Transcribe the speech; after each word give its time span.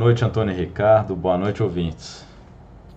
Boa 0.00 0.08
noite, 0.08 0.24
Antônio 0.24 0.56
Ricardo. 0.56 1.14
Boa 1.14 1.36
noite, 1.36 1.62
ouvintes. 1.62 2.26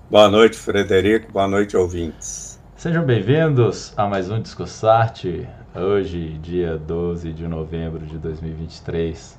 Boa 0.10 0.30
noite, 0.30 0.56
Frederico. 0.56 1.34
Boa 1.34 1.50
noite, 1.50 1.76
ouvintes. 1.76 2.58
Sejam 2.78 3.04
bem-vindos 3.04 3.94
a 3.98 4.08
mais 4.08 4.32
um 4.32 4.42
Discussarte. 4.42 5.46
Hoje, 5.76 6.40
dia 6.42 6.78
12 6.78 7.34
de 7.34 7.46
novembro 7.46 8.06
de 8.06 8.18
2023. 8.18 9.38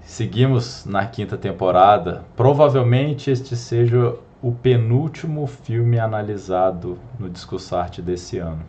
Seguimos 0.00 0.86
na 0.86 1.04
quinta 1.04 1.36
temporada. 1.36 2.24
Provavelmente 2.34 3.30
este 3.30 3.54
seja 3.54 4.14
o 4.40 4.50
penúltimo 4.50 5.46
filme 5.46 5.98
analisado 5.98 6.98
no 7.18 7.28
Discussarte 7.28 8.00
desse 8.00 8.38
ano. 8.38 8.62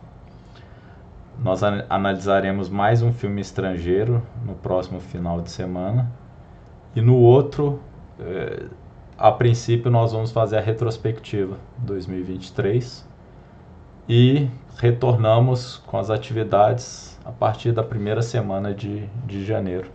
Nós 1.42 1.62
analisaremos 1.62 2.68
mais 2.68 3.00
um 3.00 3.14
filme 3.14 3.40
estrangeiro 3.40 4.22
no 4.44 4.52
próximo 4.52 5.00
final 5.00 5.40
de 5.40 5.50
semana 5.50 6.19
e 6.94 7.00
no 7.00 7.16
outro, 7.16 7.80
é, 8.18 8.64
a 9.16 9.30
princípio, 9.30 9.90
nós 9.90 10.12
vamos 10.12 10.32
fazer 10.32 10.58
a 10.58 10.60
retrospectiva 10.60 11.58
2023 11.78 13.06
e 14.08 14.48
retornamos 14.76 15.76
com 15.86 15.98
as 15.98 16.10
atividades 16.10 17.18
a 17.24 17.30
partir 17.30 17.72
da 17.72 17.82
primeira 17.82 18.22
semana 18.22 18.74
de, 18.74 19.06
de 19.26 19.44
janeiro. 19.44 19.90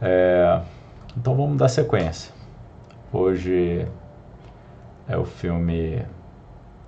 É, 0.00 0.60
então 1.16 1.34
vamos 1.34 1.58
dar 1.58 1.68
sequência. 1.68 2.32
Hoje 3.12 3.86
é 5.08 5.16
o 5.16 5.24
filme. 5.24 6.02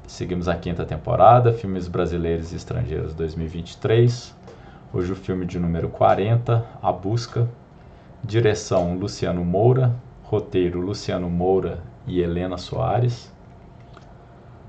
Seguimos 0.07 0.49
a 0.49 0.55
quinta 0.55 0.85
temporada, 0.85 1.53
filmes 1.53 1.89
brasileiros 1.89 2.53
e 2.53 2.57
estrangeiros 2.57 3.13
2023. 3.15 4.35
Hoje 4.95 5.13
o 5.13 5.17
filme 5.17 5.45
de 5.45 5.59
número 5.59 5.89
40, 5.89 6.65
A 6.81 6.93
Busca, 6.93 7.49
Direção 8.25 8.95
Luciano 8.95 9.45
Moura, 9.45 9.97
roteiro 10.23 10.81
Luciano 10.81 11.29
Moura 11.29 11.81
e 12.07 12.21
Helena 12.21 12.57
Soares. 12.57 13.33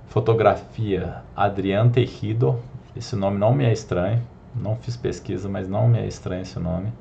Fotografia 0.08 1.22
Adriano 1.36 1.92
Tejido, 1.92 2.60
esse 2.96 3.16
nome 3.16 3.38
não 3.38 3.54
me 3.54 3.64
é 3.64 3.72
estranho, 3.72 4.24
não 4.56 4.76
fiz 4.76 4.98
pesquisa, 4.98 5.48
mas 5.48 5.70
não 5.70 5.88
me 5.88 6.00
é 6.00 6.08
estranho 6.08 6.42
esse 6.42 6.58
nome. 6.58 6.92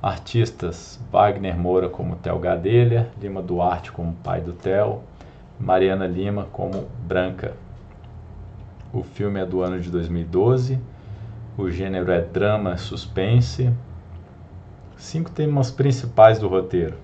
Artistas 0.00 1.00
Wagner 1.10 1.58
Moura 1.58 1.88
como 1.88 2.14
Tel 2.14 2.38
Gadelha, 2.38 3.10
Lima 3.20 3.42
Duarte 3.42 3.90
como 3.90 4.14
pai 4.22 4.40
do 4.40 4.52
Tel, 4.52 5.02
Mariana 5.58 6.06
Lima 6.06 6.46
como 6.52 6.86
Branca. 7.04 7.52
O 8.92 9.02
filme 9.02 9.40
é 9.40 9.44
do 9.44 9.60
ano 9.60 9.80
de 9.80 9.90
2012, 9.90 10.78
o 11.58 11.68
gênero 11.68 12.12
é 12.12 12.20
drama 12.20 12.76
suspense, 12.76 13.72
Cinco 14.96 15.30
temas 15.30 15.70
principais 15.70 16.38
do 16.38 16.48
roteiro: 16.48 16.96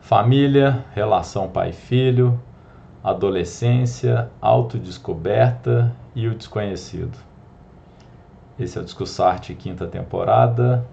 família, 0.00 0.84
relação 0.92 1.48
pai-filho, 1.48 2.38
adolescência, 3.02 4.30
autodescoberta 4.40 5.94
e 6.14 6.26
o 6.26 6.34
desconhecido. 6.34 7.16
Esse 8.58 8.76
é 8.76 8.80
o 8.80 8.84
Discussarte 8.84 9.54
quinta 9.54 9.86
temporada, 9.86 10.86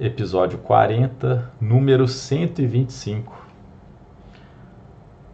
episódio 0.00 0.58
40, 0.58 1.50
número 1.60 2.06
125. 2.06 3.46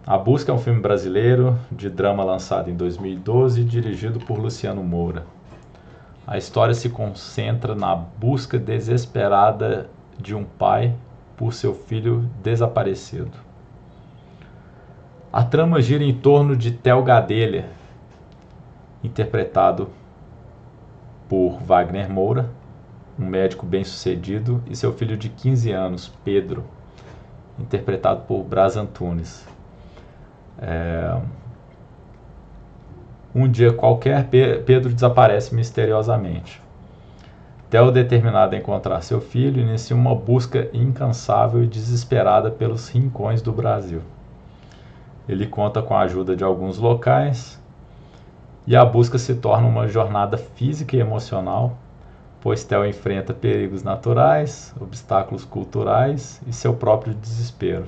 A 0.06 0.18
Busca 0.18 0.50
é 0.50 0.54
um 0.54 0.58
filme 0.58 0.80
brasileiro 0.80 1.58
de 1.70 1.88
drama 1.88 2.24
lançado 2.24 2.70
em 2.70 2.74
2012, 2.74 3.62
dirigido 3.62 4.18
por 4.18 4.38
Luciano 4.38 4.82
Moura. 4.82 5.24
A 6.26 6.38
história 6.38 6.74
se 6.74 6.88
concentra 6.88 7.74
na 7.74 7.94
busca 7.94 8.58
desesperada 8.58 9.90
de 10.18 10.34
um 10.34 10.44
pai 10.44 10.94
por 11.36 11.52
seu 11.52 11.74
filho 11.74 12.28
desaparecido. 12.42 13.32
A 15.30 15.44
trama 15.44 15.82
gira 15.82 16.02
em 16.02 16.14
torno 16.14 16.56
de 16.56 16.70
Tel 16.70 17.02
Gadelha, 17.02 17.68
interpretado 19.02 19.90
por 21.28 21.60
Wagner 21.62 22.08
Moura, 22.08 22.48
um 23.18 23.26
médico 23.26 23.66
bem-sucedido, 23.66 24.62
e 24.66 24.74
seu 24.74 24.92
filho 24.92 25.16
de 25.16 25.28
15 25.28 25.72
anos, 25.72 26.12
Pedro, 26.24 26.64
interpretado 27.58 28.22
por 28.22 28.42
Braz 28.44 28.76
Antunes. 28.76 29.46
É, 30.58 31.20
um 33.34 33.48
dia 33.48 33.72
qualquer, 33.72 34.28
Pedro 34.64 34.92
desaparece 34.92 35.54
misteriosamente. 35.54 36.62
Theo, 37.68 37.90
determinado 37.90 38.54
a 38.54 38.58
encontrar 38.58 39.02
seu 39.02 39.20
filho, 39.20 39.60
inicia 39.60 39.96
uma 39.96 40.14
busca 40.14 40.68
incansável 40.72 41.64
e 41.64 41.66
desesperada 41.66 42.48
pelos 42.48 42.88
rincões 42.88 43.42
do 43.42 43.52
Brasil. 43.52 44.00
Ele 45.28 45.46
conta 45.46 45.82
com 45.82 45.96
a 45.96 46.02
ajuda 46.02 46.36
de 46.36 46.44
alguns 46.44 46.78
locais 46.78 47.60
e 48.66 48.76
a 48.76 48.84
busca 48.84 49.18
se 49.18 49.34
torna 49.34 49.66
uma 49.66 49.88
jornada 49.88 50.36
física 50.38 50.96
e 50.96 51.00
emocional, 51.00 51.76
pois 52.40 52.62
Theo 52.62 52.86
enfrenta 52.86 53.34
perigos 53.34 53.82
naturais, 53.82 54.72
obstáculos 54.80 55.44
culturais 55.44 56.40
e 56.46 56.52
seu 56.52 56.74
próprio 56.74 57.12
desespero. 57.14 57.86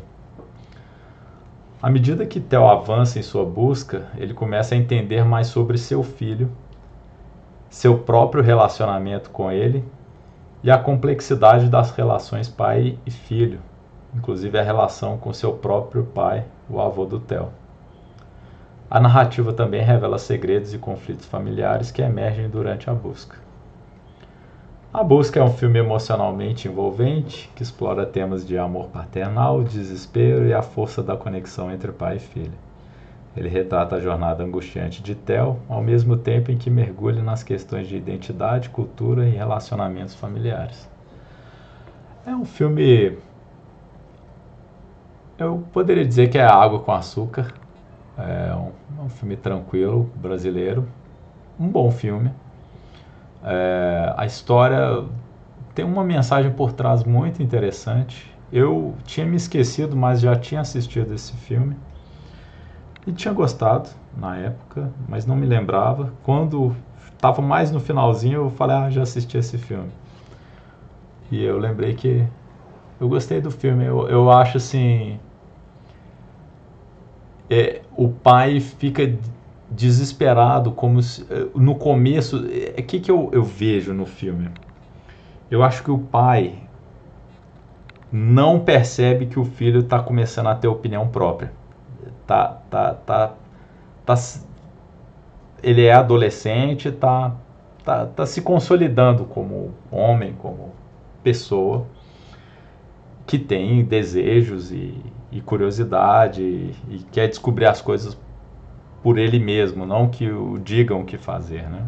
À 1.82 1.90
medida 1.90 2.24
que 2.24 2.40
Theo 2.40 2.66
avança 2.66 3.18
em 3.18 3.22
sua 3.22 3.44
busca, 3.44 4.06
ele 4.16 4.32
começa 4.32 4.74
a 4.74 4.78
entender 4.78 5.24
mais 5.24 5.48
sobre 5.48 5.76
seu 5.76 6.02
filho, 6.02 6.50
seu 7.68 7.98
próprio 7.98 8.42
relacionamento 8.42 9.28
com 9.28 9.52
ele 9.52 9.84
e 10.62 10.70
a 10.70 10.78
complexidade 10.78 11.68
das 11.68 11.90
relações 11.90 12.48
pai 12.48 12.98
e 13.04 13.10
filho, 13.10 13.60
inclusive 14.14 14.58
a 14.58 14.62
relação 14.62 15.18
com 15.18 15.34
seu 15.34 15.52
próprio 15.52 16.04
pai, 16.04 16.46
o 16.68 16.80
avô 16.80 17.04
do 17.04 17.20
Theo. 17.20 17.50
A 18.90 18.98
narrativa 18.98 19.52
também 19.52 19.82
revela 19.82 20.18
segredos 20.18 20.72
e 20.72 20.78
conflitos 20.78 21.26
familiares 21.26 21.90
que 21.90 22.00
emergem 22.00 22.48
durante 22.48 22.88
a 22.88 22.94
busca. 22.94 23.45
A 24.96 25.04
Busca 25.04 25.38
é 25.38 25.42
um 25.42 25.52
filme 25.52 25.78
emocionalmente 25.78 26.68
envolvente 26.68 27.50
que 27.54 27.62
explora 27.62 28.06
temas 28.06 28.46
de 28.46 28.56
amor 28.56 28.86
paternal, 28.86 29.62
desespero 29.62 30.46
e 30.46 30.54
a 30.54 30.62
força 30.62 31.02
da 31.02 31.14
conexão 31.14 31.70
entre 31.70 31.92
pai 31.92 32.16
e 32.16 32.18
filho. 32.18 32.54
Ele 33.36 33.46
retrata 33.46 33.96
a 33.96 34.00
jornada 34.00 34.42
angustiante 34.42 35.02
de 35.02 35.14
Theo, 35.14 35.58
ao 35.68 35.82
mesmo 35.82 36.16
tempo 36.16 36.50
em 36.50 36.56
que 36.56 36.70
mergulha 36.70 37.22
nas 37.22 37.42
questões 37.42 37.86
de 37.86 37.94
identidade, 37.94 38.70
cultura 38.70 39.28
e 39.28 39.32
relacionamentos 39.32 40.14
familiares. 40.14 40.88
É 42.26 42.34
um 42.34 42.46
filme. 42.46 43.18
Eu 45.36 45.62
poderia 45.74 46.06
dizer 46.06 46.30
que 46.30 46.38
é 46.38 46.42
água 46.42 46.80
com 46.80 46.92
açúcar. 46.92 47.52
É 48.16 48.54
um, 48.54 49.04
um 49.04 49.10
filme 49.10 49.36
tranquilo, 49.36 50.10
brasileiro. 50.16 50.88
Um 51.60 51.68
bom 51.68 51.90
filme 51.90 52.30
é, 53.42 54.14
a 54.16 54.26
história 54.26 55.04
tem 55.74 55.84
uma 55.84 56.04
mensagem 56.04 56.50
por 56.52 56.72
trás 56.72 57.04
muito 57.04 57.42
interessante. 57.42 58.30
Eu 58.52 58.94
tinha 59.04 59.26
me 59.26 59.36
esquecido, 59.36 59.96
mas 59.96 60.20
já 60.20 60.36
tinha 60.36 60.60
assistido 60.60 61.12
esse 61.14 61.32
filme 61.34 61.76
e 63.06 63.12
tinha 63.12 63.32
gostado 63.32 63.88
na 64.16 64.36
época, 64.36 64.90
mas 65.08 65.26
não 65.26 65.36
me 65.36 65.46
lembrava. 65.46 66.12
Quando 66.22 66.74
estava 67.14 67.40
mais 67.40 67.70
no 67.70 67.80
finalzinho, 67.80 68.42
eu 68.42 68.50
falei: 68.50 68.76
Ah, 68.76 68.90
já 68.90 69.02
assisti 69.02 69.38
esse 69.38 69.56
filme. 69.58 69.90
E 71.30 71.42
eu 71.42 71.58
lembrei 71.58 71.94
que 71.94 72.26
eu 73.00 73.08
gostei 73.08 73.40
do 73.40 73.50
filme. 73.50 73.84
Eu, 73.84 74.08
eu 74.08 74.30
acho 74.30 74.56
assim. 74.56 75.18
É, 77.48 77.82
o 77.96 78.08
pai 78.08 78.58
fica 78.60 79.02
desesperado, 79.70 80.72
como 80.72 81.02
se, 81.02 81.26
eh, 81.30 81.48
no 81.54 81.74
começo. 81.74 82.38
O 82.38 82.46
é, 82.46 82.82
que, 82.82 83.00
que 83.00 83.10
eu, 83.10 83.30
eu 83.32 83.42
vejo 83.42 83.92
no 83.92 84.06
filme? 84.06 84.48
Eu 85.50 85.62
acho 85.62 85.82
que 85.82 85.90
o 85.90 85.98
pai 85.98 86.54
não 88.10 88.60
percebe 88.60 89.26
que 89.26 89.38
o 89.38 89.44
filho 89.44 89.80
está 89.80 90.00
começando 90.00 90.48
a 90.48 90.54
ter 90.54 90.68
opinião 90.68 91.08
própria. 91.08 91.52
Tá, 92.26 92.58
tá, 92.70 92.94
tá, 92.94 93.34
tá, 94.04 94.14
ele 95.62 95.84
é 95.84 95.92
adolescente, 95.92 96.90
tá, 96.90 97.34
tá, 97.84 98.06
tá 98.06 98.26
se 98.26 98.42
consolidando 98.42 99.24
como 99.24 99.72
homem, 99.90 100.34
como 100.34 100.72
pessoa 101.22 101.86
que 103.26 103.38
tem 103.38 103.84
desejos 103.84 104.70
e, 104.70 104.94
e 105.32 105.40
curiosidade 105.40 106.42
e, 106.42 106.74
e 106.88 106.98
quer 107.10 107.28
descobrir 107.28 107.66
as 107.66 107.80
coisas 107.80 108.16
por 109.06 109.18
ele 109.18 109.38
mesmo, 109.38 109.86
não 109.86 110.08
que 110.08 110.28
o 110.28 110.58
digam 110.58 111.02
o 111.02 111.04
que 111.04 111.16
fazer, 111.16 111.62
né? 111.70 111.84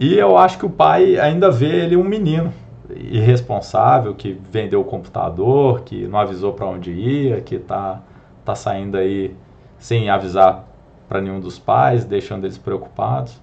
E 0.00 0.14
eu 0.18 0.36
acho 0.36 0.58
que 0.58 0.66
o 0.66 0.68
pai 0.68 1.16
ainda 1.16 1.48
vê 1.48 1.84
ele 1.84 1.96
um 1.96 2.02
menino 2.02 2.52
irresponsável 2.92 4.12
que 4.12 4.36
vendeu 4.50 4.80
o 4.80 4.84
computador, 4.84 5.82
que 5.82 6.08
não 6.08 6.18
avisou 6.18 6.54
para 6.54 6.66
onde 6.66 6.90
ia, 6.90 7.40
que 7.40 7.56
tá 7.56 8.02
tá 8.44 8.56
saindo 8.56 8.96
aí 8.96 9.32
sem 9.78 10.10
avisar 10.10 10.66
para 11.08 11.20
nenhum 11.20 11.38
dos 11.38 11.56
pais, 11.56 12.04
deixando 12.04 12.46
eles 12.46 12.58
preocupados. 12.58 13.40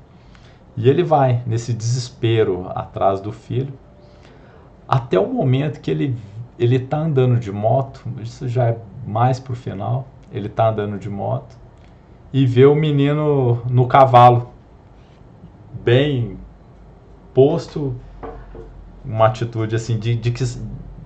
E 0.75 0.89
ele 0.89 1.03
vai 1.03 1.41
nesse 1.47 1.71
desespero 1.71 2.69
atrás 2.75 3.21
do 3.21 3.31
filho, 3.31 3.71
até 4.85 5.17
o 5.17 5.31
momento 5.31 5.79
que 5.79 5.89
ele 5.89 6.13
ele 6.59 6.77
tá 6.77 6.97
andando 6.97 7.39
de 7.39 7.53
moto, 7.53 8.05
isso 8.21 8.49
já 8.49 8.65
é 8.65 8.77
mais 9.05 9.39
pro 9.39 9.55
final, 9.55 10.05
ele 10.29 10.49
tá 10.49 10.67
andando 10.67 10.99
de 10.99 11.09
moto 11.09 11.66
e 12.33 12.45
vê 12.45 12.65
o 12.65 12.75
menino 12.75 13.61
no 13.69 13.87
cavalo, 13.87 14.49
bem 15.83 16.37
posto, 17.33 17.95
uma 19.05 19.27
atitude 19.27 19.75
assim 19.75 19.97
de, 19.97 20.15
de 20.15 20.31
que 20.31 20.43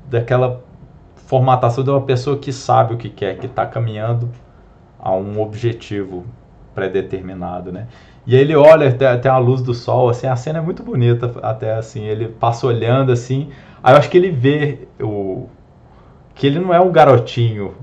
daquela 0.09 0.63
formatação 1.15 1.83
de 1.83 1.89
uma 1.89 2.01
pessoa 2.01 2.37
que 2.37 2.51
sabe 2.51 2.93
o 2.93 2.97
que 2.97 3.09
quer, 3.09 3.37
que 3.37 3.45
está 3.45 3.65
caminhando 3.65 4.29
a 4.99 5.11
um 5.13 5.41
objetivo 5.41 6.25
pré-determinado, 6.73 7.71
né? 7.71 7.87
E 8.25 8.35
ele 8.35 8.55
olha 8.55 8.89
até, 8.89 9.07
até 9.07 9.29
a 9.29 9.37
luz 9.37 9.61
do 9.61 9.73
sol, 9.73 10.09
assim, 10.09 10.27
a 10.27 10.35
cena 10.35 10.59
é 10.59 10.61
muito 10.61 10.83
bonita, 10.83 11.31
até 11.41 11.73
assim, 11.73 12.03
ele 12.03 12.27
passa 12.27 12.67
olhando 12.67 13.11
assim, 13.11 13.49
aí 13.83 13.93
eu 13.93 13.97
acho 13.97 14.09
que 14.09 14.17
ele 14.17 14.29
vê 14.29 14.87
o 14.99 15.47
que 16.35 16.47
ele 16.47 16.59
não 16.59 16.73
é 16.73 16.79
um 16.79 16.91
garotinho 16.91 17.73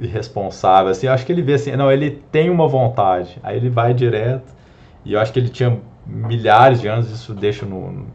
irresponsável, 0.00 0.90
assim, 0.90 1.06
eu 1.06 1.12
acho 1.12 1.24
que 1.26 1.32
ele 1.32 1.42
vê 1.42 1.54
assim, 1.54 1.74
não, 1.76 1.90
ele 1.90 2.10
tem 2.32 2.50
uma 2.50 2.66
vontade, 2.66 3.38
aí 3.42 3.56
ele 3.56 3.68
vai 3.68 3.94
direto, 3.94 4.52
e 5.04 5.12
eu 5.12 5.20
acho 5.20 5.32
que 5.32 5.38
ele 5.38 5.48
tinha 5.48 5.78
milhares 6.06 6.80
de 6.80 6.88
anos, 6.88 7.10
isso 7.10 7.34
deixa 7.34 7.66
no, 7.66 8.06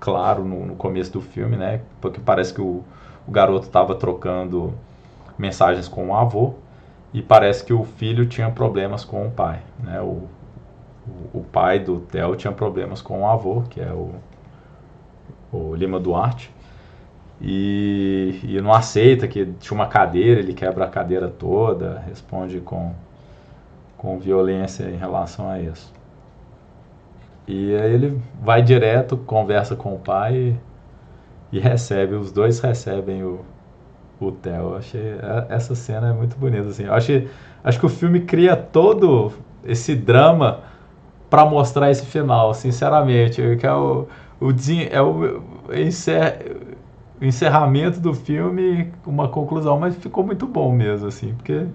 claro 0.00 0.44
no, 0.44 0.66
no 0.66 0.74
começo 0.76 1.12
do 1.12 1.20
filme, 1.20 1.56
né, 1.56 1.80
porque 2.00 2.20
parece 2.20 2.52
que 2.52 2.60
o, 2.60 2.82
o 3.26 3.30
garoto 3.30 3.66
estava 3.66 3.94
trocando 3.94 4.74
mensagens 5.38 5.88
com 5.88 6.08
o 6.08 6.16
avô, 6.16 6.54
e 7.14 7.20
parece 7.20 7.64
que 7.64 7.72
o 7.72 7.84
filho 7.84 8.26
tinha 8.26 8.50
problemas 8.50 9.04
com 9.04 9.26
o 9.26 9.30
pai, 9.30 9.60
né, 9.82 10.00
o, 10.00 10.28
o, 11.06 11.38
o 11.38 11.44
pai 11.50 11.78
do 11.78 12.00
Theo 12.00 12.36
tinha 12.36 12.52
problemas 12.52 13.02
com 13.02 13.22
o 13.22 13.26
avô, 13.26 13.62
que 13.68 13.80
é 13.80 13.92
o, 13.92 14.12
o 15.52 15.74
Lima 15.74 15.98
Duarte, 16.00 16.50
e, 17.42 18.38
e 18.44 18.60
não 18.60 18.72
aceita 18.72 19.26
que 19.26 19.44
tinha 19.58 19.74
uma 19.74 19.88
cadeira, 19.88 20.38
ele 20.38 20.54
quebra 20.54 20.84
a 20.84 20.88
cadeira 20.88 21.28
toda, 21.28 22.00
responde 22.06 22.60
com, 22.60 22.92
com 23.98 24.16
violência 24.16 24.84
em 24.84 24.96
relação 24.96 25.50
a 25.50 25.58
isso. 25.58 25.92
E 27.48 27.74
aí 27.74 27.92
ele 27.92 28.22
vai 28.40 28.62
direto, 28.62 29.16
conversa 29.16 29.74
com 29.74 29.92
o 29.92 29.98
pai 29.98 30.56
e, 31.52 31.56
e 31.56 31.58
recebe, 31.58 32.14
os 32.14 32.30
dois 32.30 32.60
recebem 32.60 33.24
o, 33.24 33.40
o 34.20 34.30
Theo. 34.30 34.76
Achei 34.76 35.00
é, 35.00 35.46
essa 35.48 35.74
cena 35.74 36.10
é 36.10 36.12
muito 36.12 36.36
bonita 36.36 36.68
assim. 36.68 36.84
Eu 36.84 36.94
acho, 36.94 37.24
acho 37.64 37.80
que 37.80 37.86
o 37.86 37.88
filme 37.88 38.20
cria 38.20 38.56
todo 38.56 39.32
esse 39.64 39.96
drama 39.96 40.60
para 41.28 41.44
mostrar 41.44 41.90
esse 41.90 42.06
final, 42.06 42.54
sinceramente, 42.54 43.56
que 43.56 43.66
é 43.66 43.72
o, 43.72 44.06
o 44.40 44.50
é 44.90 45.02
o 45.02 45.42
o 47.22 47.24
encerramento 47.24 48.00
do 48.00 48.12
filme, 48.12 48.92
uma 49.06 49.28
conclusão, 49.28 49.78
mas 49.78 49.94
ficou 49.94 50.26
muito 50.26 50.44
bom 50.44 50.72
mesmo, 50.72 51.06
assim, 51.06 51.32
porque 51.34 51.66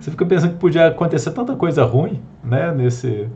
você 0.00 0.10
fica 0.10 0.24
pensando 0.24 0.54
que 0.54 0.58
podia 0.58 0.86
acontecer 0.86 1.32
tanta 1.32 1.54
coisa 1.54 1.84
ruim, 1.84 2.22
né, 2.42 2.72
nesse, 2.72 3.28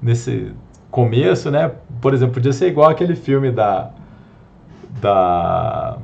nesse 0.00 0.52
começo, 0.92 1.50
né, 1.50 1.72
por 2.00 2.14
exemplo, 2.14 2.34
podia 2.34 2.52
ser 2.52 2.68
igual 2.68 2.88
aquele 2.88 3.16
filme 3.16 3.50
da, 3.50 3.90
da, 5.00 5.98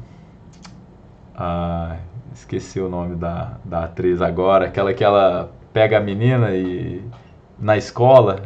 ah, 1.37 1.95
esqueci 2.35 2.81
o 2.81 2.89
nome 2.89 3.15
da, 3.15 3.53
da 3.65 3.85
atriz 3.85 4.21
agora, 4.21 4.67
aquela 4.67 4.93
que 4.93 5.05
ela 5.05 5.49
pega 5.73 5.99
a 5.99 6.01
menina 6.01 6.51
e 6.57 7.05
na 7.57 7.77
escola, 7.77 8.43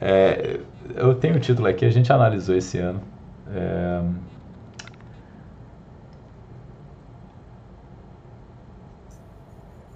é, 0.00 0.58
eu 0.96 1.14
tenho 1.14 1.34
o 1.34 1.36
um 1.36 1.40
título 1.40 1.68
aqui, 1.68 1.84
a 1.84 1.90
gente 1.90 2.10
analisou 2.10 2.56
esse 2.56 2.78
ano. 2.78 3.12
É... 3.54 4.02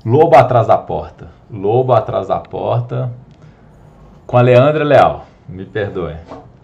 Lobo 0.05 0.37
atrás 0.37 0.67
da 0.67 0.79
porta. 0.79 1.29
Lobo 1.51 1.93
atrás 1.93 2.29
da 2.29 2.39
porta 2.39 3.13
com 4.27 4.37
a 4.37 4.41
Leandra 4.41 4.85
Leal. 4.85 5.27
Me 5.49 5.65
perdoe. 5.65 6.17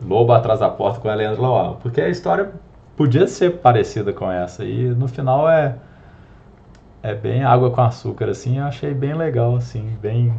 Lobo 0.02 0.32
atrás 0.32 0.60
da 0.60 0.70
porta 0.70 1.00
com 1.00 1.08
a 1.08 1.14
Leandra 1.14 1.42
Leal. 1.42 1.78
Porque 1.82 2.00
a 2.00 2.08
história 2.08 2.52
podia 2.96 3.26
ser 3.26 3.58
parecida 3.58 4.12
com 4.12 4.30
essa. 4.30 4.64
E 4.64 4.88
no 4.88 5.08
final 5.08 5.48
é 5.48 5.76
é 7.04 7.14
bem 7.14 7.44
água 7.44 7.70
com 7.70 7.82
açúcar 7.82 8.30
assim. 8.30 8.58
Eu 8.58 8.64
achei 8.64 8.94
bem 8.94 9.12
legal 9.12 9.56
assim, 9.56 9.94
bem 10.00 10.34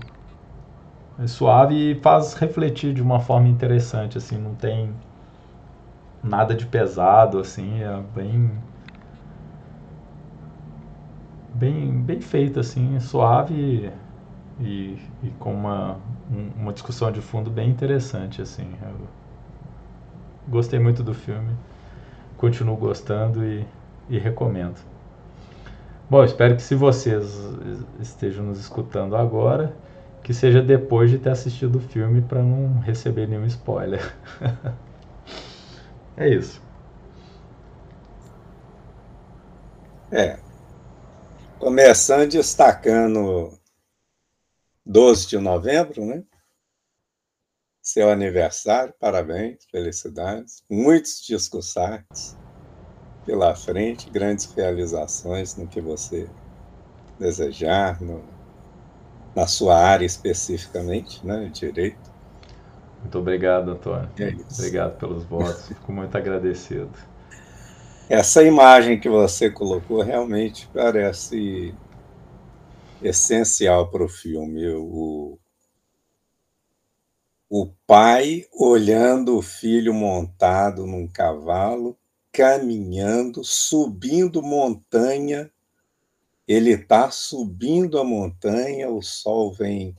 suave 1.28 1.92
e 1.92 1.96
faz 2.02 2.34
refletir 2.34 2.92
de 2.92 3.04
uma 3.04 3.20
forma 3.20 3.48
interessante 3.48 4.18
assim. 4.18 4.38
Não 4.40 4.56
tem 4.56 4.92
nada 6.26 6.56
de 6.56 6.66
pesado, 6.66 7.40
assim, 7.40 7.82
é 7.82 8.02
bem 8.16 8.52
bem 11.54 12.02
bem 12.02 12.20
feito 12.20 12.60
assim, 12.60 13.00
suave 13.00 13.92
e, 14.60 14.98
e 15.24 15.30
com 15.40 15.54
uma, 15.54 15.98
uma 16.58 16.74
discussão 16.74 17.12
de 17.12 17.22
fundo 17.22 17.50
bem 17.50 17.70
interessante 17.70 18.42
assim. 18.42 18.68
Eu 18.82 19.08
gostei 20.48 20.80
muito 20.80 21.04
do 21.04 21.14
filme, 21.14 21.52
continuo 22.38 22.76
gostando 22.76 23.46
e, 23.46 23.66
e 24.10 24.18
recomendo. 24.18 24.80
Bom, 26.10 26.24
espero 26.24 26.56
que 26.56 26.62
se 26.62 26.76
vocês 26.76 27.36
estejam 28.00 28.46
nos 28.46 28.60
escutando 28.60 29.16
agora, 29.16 29.74
que 30.24 30.34
seja 30.34 30.62
depois 30.62 31.10
de 31.10 31.18
ter 31.18 31.30
assistido 31.30 31.78
o 31.78 31.80
filme 31.80 32.22
para 32.22 32.44
não 32.44 32.80
receber 32.80 33.28
nenhum 33.28 33.46
spoiler. 33.46 34.14
É 36.18 36.30
isso. 36.30 36.62
É. 40.12 40.40
Começando 41.60 42.30
destacando 42.30 43.58
12 44.86 45.28
de 45.28 45.38
novembro, 45.38 46.06
né? 46.06 46.24
Seu 47.82 48.10
aniversário, 48.10 48.94
parabéns, 49.00 49.66
felicidades. 49.70 50.64
Muitos 50.70 51.22
discursates 51.22 52.38
pela 53.26 53.56
frente, 53.56 54.10
grandes 54.10 54.46
realizações 54.54 55.56
no 55.56 55.68
que 55.68 55.82
você 55.82 56.30
desejar, 57.20 58.02
no, 58.02 58.24
na 59.36 59.48
sua 59.48 59.78
área 59.78 60.06
especificamente, 60.06 61.26
né? 61.26 61.50
Direito. 61.50 62.15
Muito 63.02 63.20
obrigado, 63.20 63.72
Antônio. 63.72 64.10
É 64.20 64.36
obrigado 64.54 64.98
pelos 64.98 65.24
votos. 65.24 65.68
Fico 65.68 65.92
muito 65.92 66.18
agradecido. 66.18 66.92
Essa 68.10 68.44
imagem 68.44 69.00
que 69.00 69.10
você 69.10 69.50
colocou 69.50 70.02
realmente 70.02 70.70
parece 70.74 71.74
essencial 73.02 73.90
para 73.90 74.04
o 74.04 74.10
filme. 74.10 74.68
O, 74.68 75.40
o 77.50 77.68
pai 77.88 78.46
olhando 78.54 79.38
o 79.38 79.42
filho 79.42 79.94
montado 79.94 80.86
num 80.86 81.08
cavalo, 81.08 81.98
caminhando, 82.32 83.44
subindo 83.44 84.42
montanha. 84.42 85.50
Ele 86.48 86.72
está 86.72 87.10
subindo 87.10 87.98
a 87.98 88.04
montanha, 88.04 88.88
o 88.90 89.02
sol 89.02 89.52
vem 89.52 89.98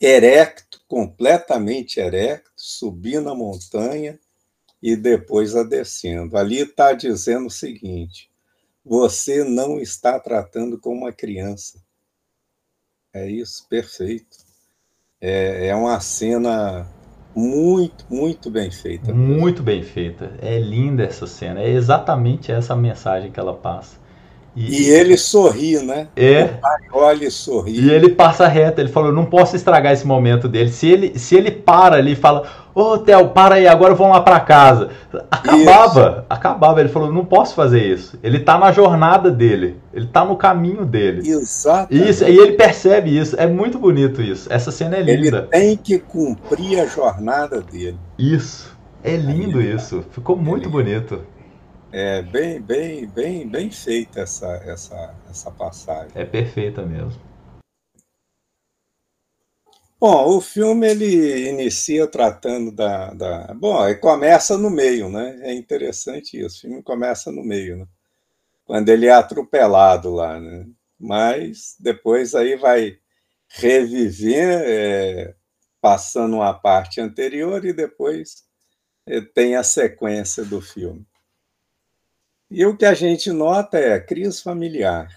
erecto, 0.00 0.80
completamente 0.86 2.00
erecto, 2.00 2.50
subindo 2.56 3.28
a 3.28 3.34
montanha 3.34 4.18
e 4.82 4.96
depois 4.96 5.56
a 5.56 5.62
descendo. 5.62 6.36
Ali 6.36 6.60
está 6.60 6.92
dizendo 6.92 7.46
o 7.46 7.50
seguinte: 7.50 8.30
você 8.84 9.44
não 9.44 9.78
está 9.78 10.18
tratando 10.18 10.78
como 10.78 11.02
uma 11.02 11.12
criança. 11.12 11.82
É 13.12 13.28
isso, 13.28 13.66
perfeito. 13.68 14.36
É, 15.20 15.68
é 15.68 15.74
uma 15.74 15.98
cena 16.00 16.88
muito, 17.34 18.04
muito 18.08 18.50
bem 18.50 18.70
feita. 18.70 19.12
Muito 19.12 19.62
bem 19.62 19.82
feita. 19.82 20.36
É 20.40 20.58
linda 20.58 21.04
essa 21.04 21.26
cena. 21.26 21.60
É 21.60 21.68
exatamente 21.68 22.52
essa 22.52 22.76
mensagem 22.76 23.30
que 23.30 23.40
ela 23.40 23.56
passa. 23.56 23.98
E, 24.56 24.82
e 24.82 24.90
ele 24.90 25.16
sorri, 25.16 25.78
né? 25.78 26.08
É. 26.16 26.44
O 26.44 26.48
pai 26.58 26.78
olha 26.92 27.24
e 27.26 27.30
sorri. 27.30 27.78
E 27.78 27.90
ele 27.90 28.08
passa 28.08 28.48
reto. 28.48 28.80
Ele 28.80 28.88
falou: 28.88 29.12
não 29.12 29.24
posso 29.24 29.54
estragar 29.54 29.92
esse 29.92 30.06
momento 30.06 30.48
dele. 30.48 30.70
Se 30.70 30.88
ele, 30.88 31.18
se 31.18 31.36
ele 31.36 31.50
para 31.50 31.96
ali 31.96 32.12
e 32.12 32.16
fala: 32.16 32.48
Ô, 32.74 32.92
oh, 32.92 32.98
Theo, 32.98 33.28
para 33.28 33.56
aí, 33.56 33.68
agora 33.68 33.94
vamos 33.94 34.14
lá 34.14 34.20
para 34.20 34.40
casa. 34.40 34.90
Acabava, 35.30 36.10
isso. 36.18 36.24
acabava. 36.28 36.80
Ele 36.80 36.88
falou: 36.88 37.12
não 37.12 37.24
posso 37.24 37.54
fazer 37.54 37.82
isso. 37.82 38.18
Ele 38.22 38.40
tá 38.40 38.58
na 38.58 38.72
jornada 38.72 39.30
dele. 39.30 39.76
Ele 39.92 40.06
tá 40.06 40.24
no 40.24 40.36
caminho 40.36 40.84
dele. 40.84 41.28
Exato. 41.28 41.94
Isso, 41.94 42.24
e 42.24 42.36
ele 42.36 42.52
percebe 42.52 43.16
isso. 43.16 43.36
É 43.38 43.46
muito 43.46 43.78
bonito 43.78 44.20
isso. 44.20 44.52
Essa 44.52 44.72
cena 44.72 44.96
é 44.96 45.02
linda. 45.02 45.48
Ele 45.52 45.66
tem 45.66 45.76
que 45.76 45.98
cumprir 45.98 46.80
a 46.80 46.86
jornada 46.86 47.60
dele. 47.60 47.98
Isso. 48.18 48.76
É 49.02 49.16
lindo 49.16 49.62
isso. 49.62 50.04
Ficou 50.10 50.36
muito 50.36 50.68
é 50.68 50.70
bonito. 50.70 51.20
É 51.90 52.20
bem, 52.20 52.60
bem, 52.60 53.06
bem, 53.06 53.48
bem 53.48 53.70
feita 53.70 54.20
essa, 54.20 54.46
essa, 54.66 55.14
essa 55.30 55.50
passagem. 55.50 56.12
É 56.14 56.24
perfeita 56.24 56.84
mesmo. 56.84 57.20
Bom, 60.00 60.36
o 60.36 60.40
filme 60.40 60.86
ele 60.86 61.48
inicia 61.48 62.06
tratando 62.06 62.70
da, 62.70 63.12
da... 63.14 63.54
Bom, 63.54 63.84
ele 63.84 63.96
começa 63.96 64.56
no 64.56 64.70
meio, 64.70 65.08
né? 65.08 65.40
É 65.42 65.52
interessante 65.52 66.38
isso. 66.38 66.58
O 66.58 66.60
filme 66.60 66.82
começa 66.82 67.32
no 67.32 67.42
meio, 67.42 67.78
né? 67.78 67.86
Quando 68.64 68.90
ele 68.90 69.06
é 69.06 69.12
atropelado 69.12 70.10
lá, 70.10 70.38
né? 70.38 70.66
Mas 71.00 71.74
depois 71.80 72.34
aí 72.34 72.54
vai 72.54 72.98
reviver, 73.48 74.62
é, 74.66 75.34
passando 75.80 76.36
uma 76.36 76.52
parte 76.54 77.00
anterior 77.00 77.64
e 77.64 77.72
depois 77.72 78.44
é, 79.06 79.20
tem 79.20 79.56
a 79.56 79.64
sequência 79.64 80.44
do 80.44 80.60
filme. 80.60 81.04
E 82.50 82.64
o 82.64 82.74
que 82.76 82.86
a 82.86 82.94
gente 82.94 83.30
nota 83.30 83.78
é 83.78 84.00
crise 84.00 84.42
familiar. 84.42 85.08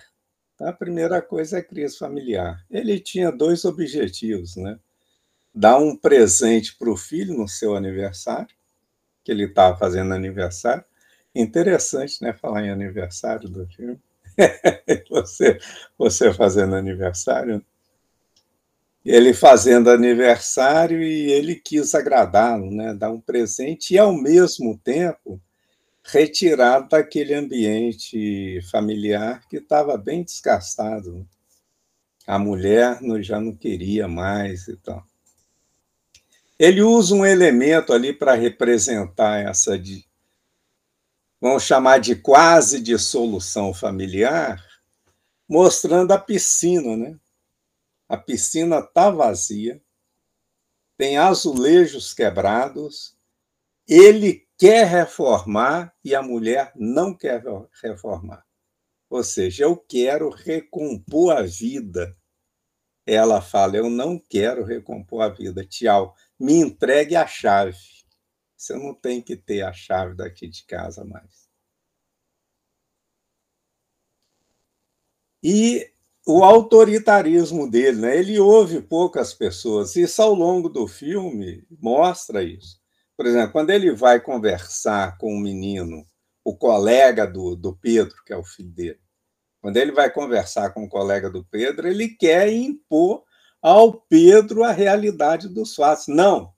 A 0.59 0.73
primeira 0.73 1.21
coisa 1.21 1.59
é 1.59 1.61
crise 1.61 1.97
familiar. 1.97 2.63
Ele 2.69 2.99
tinha 2.99 3.31
dois 3.31 3.63
objetivos, 3.63 4.57
né? 4.57 4.77
Dar 5.53 5.77
um 5.77 5.95
presente 5.95 6.77
para 6.77 6.89
o 6.91 6.97
filho 6.97 7.33
no 7.35 7.47
seu 7.47 7.75
aniversário, 7.75 8.53
que 9.23 9.31
ele 9.31 9.45
estava 9.45 9.77
fazendo 9.77 10.13
aniversário. 10.13 10.83
Interessante, 11.33 12.21
né? 12.21 12.33
Falar 12.33 12.65
em 12.65 12.69
aniversário 12.69 13.49
do 13.49 13.65
filme. 13.67 13.99
você, 15.09 15.57
você 15.97 16.33
fazendo 16.33 16.75
aniversário. 16.75 17.65
Ele 19.05 19.33
fazendo 19.33 19.89
aniversário 19.89 21.01
e 21.01 21.31
ele 21.31 21.55
quis 21.55 21.95
agradá-lo, 21.95 22.69
né? 22.69 22.93
Dar 22.93 23.09
um 23.09 23.21
presente 23.21 23.93
e, 23.93 23.97
ao 23.97 24.13
mesmo 24.13 24.77
tempo, 24.77 25.41
retirado 26.03 26.89
daquele 26.89 27.33
ambiente 27.33 28.59
familiar 28.71 29.47
que 29.47 29.57
estava 29.57 29.97
bem 29.97 30.23
desgastado. 30.23 31.27
A 32.25 32.39
mulher 32.39 32.99
já 33.21 33.39
não 33.39 33.55
queria 33.55 34.07
mais 34.07 34.67
e 34.67 34.77
tal. 34.77 35.05
Ele 36.57 36.83
usa 36.83 37.15
um 37.15 37.25
elemento 37.25 37.91
ali 37.91 38.13
para 38.13 38.35
representar 38.35 39.39
essa, 39.39 39.77
de, 39.79 40.05
vamos 41.39 41.63
chamar 41.63 41.99
de 41.99 42.15
quase 42.15 42.79
dissolução 42.79 43.73
familiar, 43.73 44.63
mostrando 45.49 46.11
a 46.11 46.19
piscina, 46.19 46.95
né? 46.95 47.19
A 48.07 48.15
piscina 48.15 48.79
está 48.79 49.09
vazia, 49.09 49.81
tem 50.97 51.17
azulejos 51.17 52.13
quebrados, 52.13 53.17
ele 53.87 54.47
quer 54.61 54.85
reformar 54.85 55.91
e 56.05 56.13
a 56.13 56.21
mulher 56.21 56.71
não 56.75 57.17
quer 57.17 57.43
reformar. 57.81 58.45
Ou 59.09 59.23
seja, 59.23 59.63
eu 59.63 59.75
quero 59.75 60.29
recompor 60.29 61.35
a 61.35 61.41
vida. 61.41 62.15
Ela 63.03 63.41
fala: 63.41 63.75
Eu 63.75 63.89
não 63.89 64.19
quero 64.19 64.63
recompor 64.63 65.23
a 65.23 65.29
vida. 65.29 65.65
Tchau. 65.65 66.15
Me 66.39 66.53
entregue 66.53 67.15
a 67.15 67.25
chave. 67.25 67.75
Você 68.55 68.75
não 68.75 68.93
tem 68.93 69.19
que 69.19 69.35
ter 69.35 69.63
a 69.63 69.73
chave 69.73 70.13
daqui 70.15 70.47
de 70.47 70.63
casa 70.65 71.03
mais. 71.03 71.49
E 75.43 75.91
o 76.23 76.43
autoritarismo 76.43 77.67
dele, 77.67 77.99
né? 77.99 78.15
ele 78.15 78.39
ouve 78.39 78.79
poucas 78.79 79.33
pessoas. 79.33 79.95
Isso, 79.95 80.21
ao 80.21 80.35
longo 80.35 80.69
do 80.69 80.87
filme, 80.87 81.65
mostra 81.79 82.43
isso. 82.43 82.80
Por 83.21 83.27
exemplo, 83.27 83.51
quando 83.51 83.69
ele 83.69 83.93
vai 83.93 84.19
conversar 84.19 85.15
com 85.19 85.31
o 85.31 85.39
menino, 85.39 86.03
o 86.43 86.57
colega 86.57 87.27
do, 87.27 87.55
do 87.55 87.75
Pedro, 87.75 88.15
que 88.25 88.33
é 88.33 88.35
o 88.35 88.43
filho 88.43 88.71
dele, 88.71 88.99
quando 89.61 89.77
ele 89.77 89.91
vai 89.91 90.11
conversar 90.11 90.71
com 90.71 90.83
o 90.83 90.89
colega 90.89 91.29
do 91.29 91.45
Pedro, 91.45 91.87
ele 91.87 92.09
quer 92.09 92.51
impor 92.51 93.23
ao 93.61 93.93
Pedro 93.93 94.63
a 94.63 94.71
realidade 94.71 95.47
dos 95.47 95.75
fatos. 95.75 96.07
Não. 96.07 96.51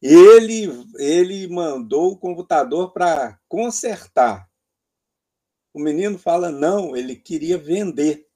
Ele, 0.00 0.66
ele 0.96 1.46
mandou 1.48 2.12
o 2.12 2.18
computador 2.18 2.94
para 2.94 3.38
consertar. 3.46 4.48
O 5.74 5.78
menino 5.78 6.18
fala: 6.18 6.50
não, 6.50 6.96
ele 6.96 7.16
queria 7.16 7.58
vender. 7.58 8.26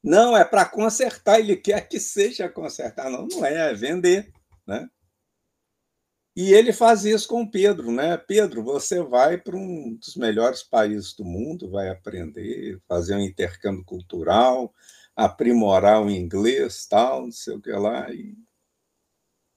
Não, 0.00 0.36
é 0.36 0.44
para 0.44 0.64
consertar, 0.64 1.40
ele 1.40 1.56
quer 1.56 1.88
que 1.88 1.98
seja 1.98 2.48
consertar. 2.48 3.10
Não, 3.10 3.26
não 3.26 3.44
é, 3.44 3.72
é 3.72 3.74
vender. 3.74 4.32
Né? 4.64 4.88
E 6.40 6.54
ele 6.54 6.72
faz 6.72 7.04
isso 7.04 7.26
com 7.26 7.44
Pedro, 7.44 7.90
né? 7.90 8.16
Pedro, 8.16 8.62
você 8.62 9.02
vai 9.02 9.36
para 9.36 9.56
um 9.56 9.96
dos 9.96 10.14
melhores 10.14 10.62
países 10.62 11.12
do 11.12 11.24
mundo, 11.24 11.68
vai 11.68 11.88
aprender, 11.88 12.80
fazer 12.86 13.16
um 13.16 13.20
intercâmbio 13.20 13.84
cultural, 13.84 14.72
aprimorar 15.16 16.00
o 16.00 16.08
inglês, 16.08 16.86
tal, 16.86 17.22
não 17.24 17.32
sei 17.32 17.56
o 17.56 17.60
que 17.60 17.72
lá, 17.72 18.08
e, 18.14 18.38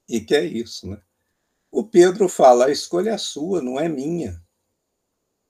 e 0.10 0.22
que 0.22 0.34
é 0.34 0.44
isso, 0.44 0.88
né? 0.90 1.00
O 1.70 1.84
Pedro 1.88 2.28
fala: 2.28 2.66
a 2.66 2.72
escolha 2.72 3.12
é 3.12 3.18
sua, 3.20 3.62
não 3.62 3.80
é 3.80 3.88
minha. 3.88 4.44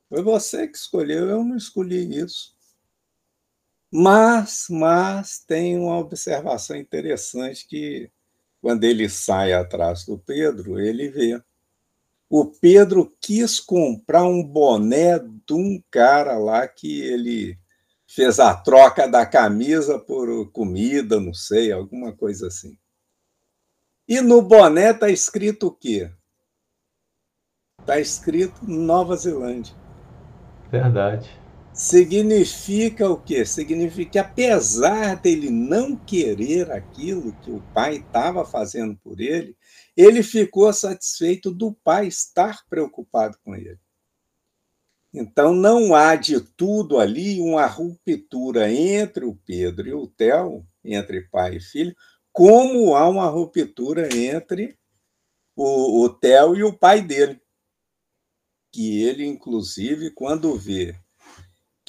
Foi 0.09 0.21
você 0.21 0.67
que 0.67 0.77
escolheu, 0.77 1.29
eu 1.29 1.45
não 1.45 1.55
escolhi 1.55 2.13
isso. 2.19 2.53
Mas, 3.89 4.65
mas 4.69 5.39
tem 5.39 5.77
uma 5.77 5.97
observação 5.97 6.75
interessante 6.75 7.65
que 7.65 8.11
quando 8.62 8.84
ele 8.84 9.10
sai 9.10 9.51
atrás 9.51 10.06
do 10.06 10.18
Pedro, 10.18 10.80
ele 10.80 11.10
vê. 11.10 11.41
O 12.30 12.46
Pedro 12.46 13.13
quis 13.20 13.60
comprar 13.60 14.24
um 14.24 14.44
boné 14.44 15.20
de 15.20 15.53
um 15.53 15.84
cara 15.89 16.38
lá 16.38 16.68
que 16.68 17.01
ele 17.01 17.58
fez 18.08 18.39
a 18.39 18.53
troca 18.53 19.08
da 19.08 19.25
camisa 19.25 20.00
por 20.00 20.50
comida, 20.51 21.20
não 21.20 21.34
sei, 21.34 21.72
alguma 21.72 22.13
coisa 22.13 22.48
assim. 22.48 22.77
E 24.08 24.22
no 24.22 24.41
boné 24.41 24.91
está 24.91 25.10
escrito 25.10 25.68
o 25.68 25.72
quê? 25.72 26.12
Está 27.80 28.00
escrito 28.00 28.65
Nova 28.65 29.15
Zelândia. 29.15 29.75
Verdade 30.70 31.40
significa 31.81 33.09
o 33.09 33.19
quê? 33.19 33.43
Significa 33.43 34.11
que, 34.11 34.19
apesar 34.19 35.19
dele 35.19 35.50
não 35.50 35.95
querer 35.95 36.71
aquilo 36.71 37.33
que 37.41 37.50
o 37.50 37.59
pai 37.73 37.95
estava 37.95 38.45
fazendo 38.45 38.95
por 38.97 39.19
ele, 39.19 39.57
ele 39.97 40.21
ficou 40.21 40.71
satisfeito 40.71 41.50
do 41.50 41.73
pai 41.73 42.05
estar 42.05 42.63
preocupado 42.69 43.35
com 43.43 43.55
ele. 43.55 43.79
Então, 45.11 45.55
não 45.55 45.95
há 45.95 46.15
de 46.15 46.39
tudo 46.39 47.00
ali 47.00 47.41
uma 47.41 47.65
ruptura 47.65 48.71
entre 48.71 49.25
o 49.25 49.35
Pedro 49.43 49.88
e 49.88 49.93
o 49.93 50.05
Theo, 50.05 50.63
entre 50.85 51.27
pai 51.29 51.55
e 51.55 51.59
filho, 51.59 51.95
como 52.31 52.95
há 52.95 53.09
uma 53.09 53.25
ruptura 53.25 54.07
entre 54.15 54.77
o, 55.55 56.03
o 56.03 56.09
Theo 56.09 56.55
e 56.55 56.63
o 56.63 56.77
pai 56.77 57.01
dele. 57.01 57.41
Que 58.71 59.01
ele, 59.01 59.25
inclusive, 59.25 60.11
quando 60.11 60.55
vê 60.55 61.00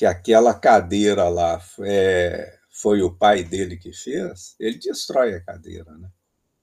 que 0.02 0.06
aquela 0.06 0.52
cadeira 0.52 1.28
lá 1.28 1.62
é, 1.78 2.58
foi 2.68 3.02
o 3.02 3.14
pai 3.14 3.44
dele 3.44 3.76
que 3.76 3.92
fez, 3.92 4.56
ele 4.58 4.76
destrói 4.76 5.32
a 5.32 5.40
cadeira, 5.40 5.96
né? 5.96 6.10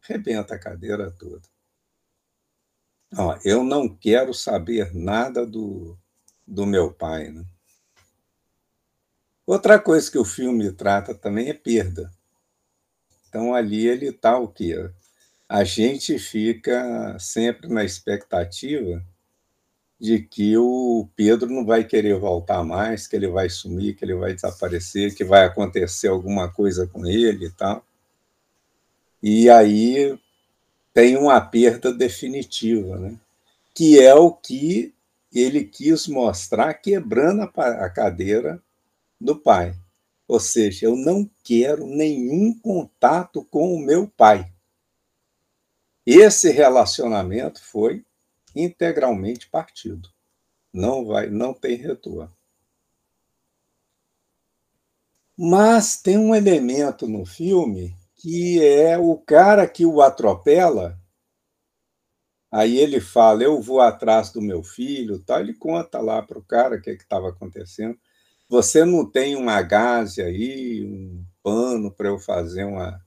Rebenta 0.01 0.55
a 0.55 0.59
cadeira 0.59 1.09
toda. 1.09 1.47
Ó, 3.15 3.39
eu 3.45 3.63
não 3.63 3.87
quero 3.87 4.33
saber 4.33 4.93
nada 4.93 5.45
do, 5.45 5.97
do 6.45 6.65
meu 6.65 6.91
pai, 6.91 7.29
né? 7.29 7.45
Outra 9.45 9.79
coisa 9.79 10.11
que 10.11 10.17
o 10.17 10.25
filme 10.25 10.69
trata 10.73 11.15
também 11.15 11.47
é 11.47 11.53
perda. 11.53 12.11
Então 13.29 13.55
ali 13.55 13.87
ele 13.87 14.07
está 14.07 14.37
o 14.37 14.49
quê? 14.49 14.75
A 15.47 15.63
gente 15.63 16.19
fica 16.19 17.17
sempre 17.17 17.69
na 17.69 17.85
expectativa 17.85 19.01
de 19.99 20.21
que 20.21 20.57
o 20.57 21.07
Pedro 21.15 21.49
não 21.49 21.65
vai 21.65 21.83
querer 21.83 22.17
voltar 22.17 22.63
mais, 22.63 23.05
que 23.05 23.15
ele 23.15 23.27
vai 23.27 23.49
sumir, 23.49 23.95
que 23.95 24.05
ele 24.05 24.15
vai 24.15 24.33
desaparecer, 24.33 25.13
que 25.13 25.25
vai 25.25 25.43
acontecer 25.43 26.07
alguma 26.07 26.49
coisa 26.49 26.87
com 26.87 27.05
ele 27.05 27.47
e 27.47 27.51
tal. 27.51 27.85
E 29.21 29.49
aí 29.49 30.17
tem 30.93 31.17
uma 31.17 31.41
perda 31.41 31.93
definitiva, 31.93 32.97
né? 32.97 33.17
que 33.75 33.99
é 33.99 34.13
o 34.15 34.31
que 34.31 34.93
ele 35.33 35.63
quis 35.63 36.07
mostrar 36.07 36.73
quebrando 36.73 37.43
a 37.43 37.89
cadeira 37.89 38.61
do 39.19 39.35
pai. 39.35 39.75
Ou 40.27 40.39
seja, 40.39 40.85
eu 40.85 40.95
não 40.95 41.29
quero 41.43 41.85
nenhum 41.87 42.53
contato 42.53 43.43
com 43.45 43.73
o 43.73 43.79
meu 43.79 44.07
pai. 44.07 44.51
Esse 46.05 46.51
relacionamento 46.51 47.61
foi 47.63 48.03
integralmente 48.55 49.49
partido. 49.49 50.09
Não 50.73 51.05
vai, 51.05 51.29
não 51.29 51.53
tem 51.53 51.75
retorno. 51.75 52.33
Mas 55.37 56.01
tem 56.01 56.17
um 56.17 56.35
elemento 56.35 57.07
no 57.07 57.25
filme 57.25 57.95
que 58.17 58.61
é 58.61 58.97
o 58.97 59.17
cara 59.17 59.67
que 59.67 59.85
o 59.85 60.01
atropela. 60.01 60.99
Aí 62.51 62.77
ele 62.77 62.99
fala: 62.99 63.43
Eu 63.43 63.61
vou 63.61 63.79
atrás 63.79 64.31
do 64.31 64.41
meu 64.41 64.63
filho. 64.63 65.19
Tal. 65.19 65.39
Ele 65.39 65.53
conta 65.53 66.01
lá 66.01 66.21
para 66.21 66.37
o 66.37 66.43
cara 66.43 66.75
o 66.75 66.81
que 66.81 66.89
estava 66.91 67.29
acontecendo. 67.29 67.97
Você 68.49 68.83
não 68.83 69.09
tem 69.09 69.35
uma 69.35 69.61
gaze 69.61 70.21
aí, 70.21 70.83
um 70.83 71.23
pano 71.43 71.91
para 71.91 72.09
eu 72.09 72.19
fazer 72.19 72.65
uma, 72.65 72.99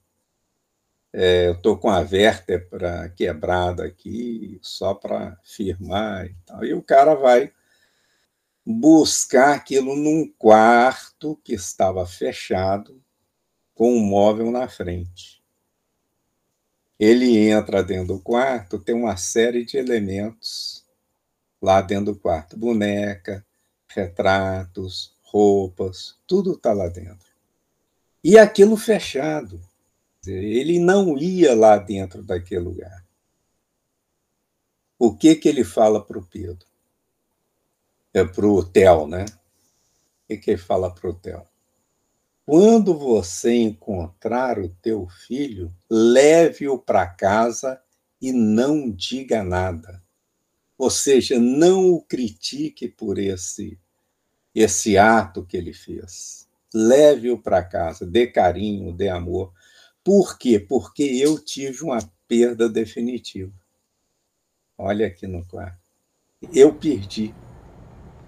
é, 1.13 1.47
eu 1.47 1.53
estou 1.53 1.77
com 1.77 1.89
a 1.89 2.01
vértebra 2.01 3.07
quebrada 3.15 3.85
aqui, 3.85 4.57
só 4.63 4.95
para 4.95 5.39
firmar 5.43 6.25
e 6.25 6.35
tal. 6.43 6.65
E 6.65 6.73
o 6.73 6.81
cara 6.81 7.13
vai 7.13 7.53
buscar 8.65 9.53
aquilo 9.53 9.95
num 9.95 10.27
quarto 10.37 11.39
que 11.43 11.53
estava 11.53 12.03
fechado, 12.07 12.99
com 13.75 13.93
um 13.93 13.99
móvel 13.99 14.49
na 14.49 14.67
frente. 14.67 15.43
Ele 16.99 17.37
entra 17.49 17.83
dentro 17.83 18.15
do 18.15 18.19
quarto, 18.19 18.79
tem 18.79 18.95
uma 18.95 19.17
série 19.17 19.65
de 19.65 19.77
elementos 19.77 20.83
lá 21.61 21.81
dentro 21.81 22.13
do 22.13 22.19
quarto: 22.19 22.57
boneca, 22.57 23.45
retratos, 23.87 25.15
roupas, 25.21 26.17
tudo 26.25 26.53
está 26.53 26.73
lá 26.73 26.87
dentro. 26.87 27.27
E 28.23 28.37
aquilo 28.37 28.77
fechado. 28.77 29.61
Ele 30.25 30.79
não 30.79 31.17
ia 31.17 31.55
lá 31.55 31.77
dentro 31.77 32.23
daquele 32.23 32.61
lugar. 32.61 33.05
O 34.97 35.15
que 35.15 35.35
que 35.35 35.49
ele 35.49 35.63
fala 35.63 36.03
para 36.03 36.17
o 36.17 36.25
Pedro? 36.25 36.65
É 38.13 38.23
para 38.23 38.47
o 38.47 38.63
Theo, 38.63 39.07
né? 39.07 39.25
O 39.25 40.27
que, 40.27 40.37
que 40.37 40.51
ele 40.51 40.57
fala 40.57 40.93
para 40.93 41.09
o 41.09 41.13
Theo? 41.13 41.45
Quando 42.45 42.97
você 42.97 43.53
encontrar 43.53 44.59
o 44.59 44.69
teu 44.69 45.07
filho, 45.07 45.73
leve-o 45.89 46.77
para 46.77 47.07
casa 47.07 47.81
e 48.21 48.31
não 48.31 48.91
diga 48.91 49.43
nada. 49.43 50.03
Ou 50.77 50.89
seja, 50.89 51.39
não 51.39 51.91
o 51.91 52.01
critique 52.01 52.87
por 52.87 53.17
esse 53.17 53.79
esse 54.53 54.97
ato 54.97 55.45
que 55.45 55.57
ele 55.57 55.73
fez. 55.73 56.47
Leve-o 56.73 57.41
para 57.41 57.63
casa, 57.63 58.05
dê 58.05 58.27
carinho, 58.27 58.93
dê 58.93 59.09
amor. 59.09 59.51
Por 60.03 60.37
quê? 60.37 60.59
Porque 60.59 61.03
eu 61.03 61.39
tive 61.39 61.83
uma 61.83 61.99
perda 62.27 62.67
definitiva. 62.67 63.53
Olha 64.77 65.07
aqui 65.07 65.27
no 65.27 65.45
quadro. 65.45 65.77
Eu 66.53 66.73
perdi. 66.73 67.33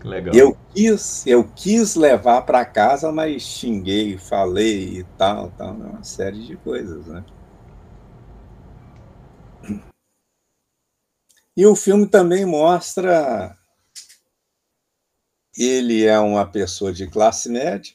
Legal. 0.03 0.35
Eu 0.35 0.57
quis, 0.73 1.25
eu 1.25 1.43
quis 1.43 1.95
levar 1.95 2.43
para 2.43 2.63
casa, 2.63 3.11
mas 3.11 3.41
xinguei, 3.41 4.17
falei 4.17 4.99
e 4.99 5.03
tal, 5.17 5.51
tal, 5.51 5.73
uma 5.73 6.03
série 6.03 6.45
de 6.45 6.55
coisas, 6.57 7.07
né? 7.07 7.25
E 11.57 11.65
o 11.65 11.75
filme 11.75 12.05
também 12.05 12.45
mostra 12.45 13.57
ele 15.57 16.05
é 16.05 16.19
uma 16.19 16.45
pessoa 16.45 16.91
de 16.91 17.07
classe 17.07 17.49
média, 17.49 17.93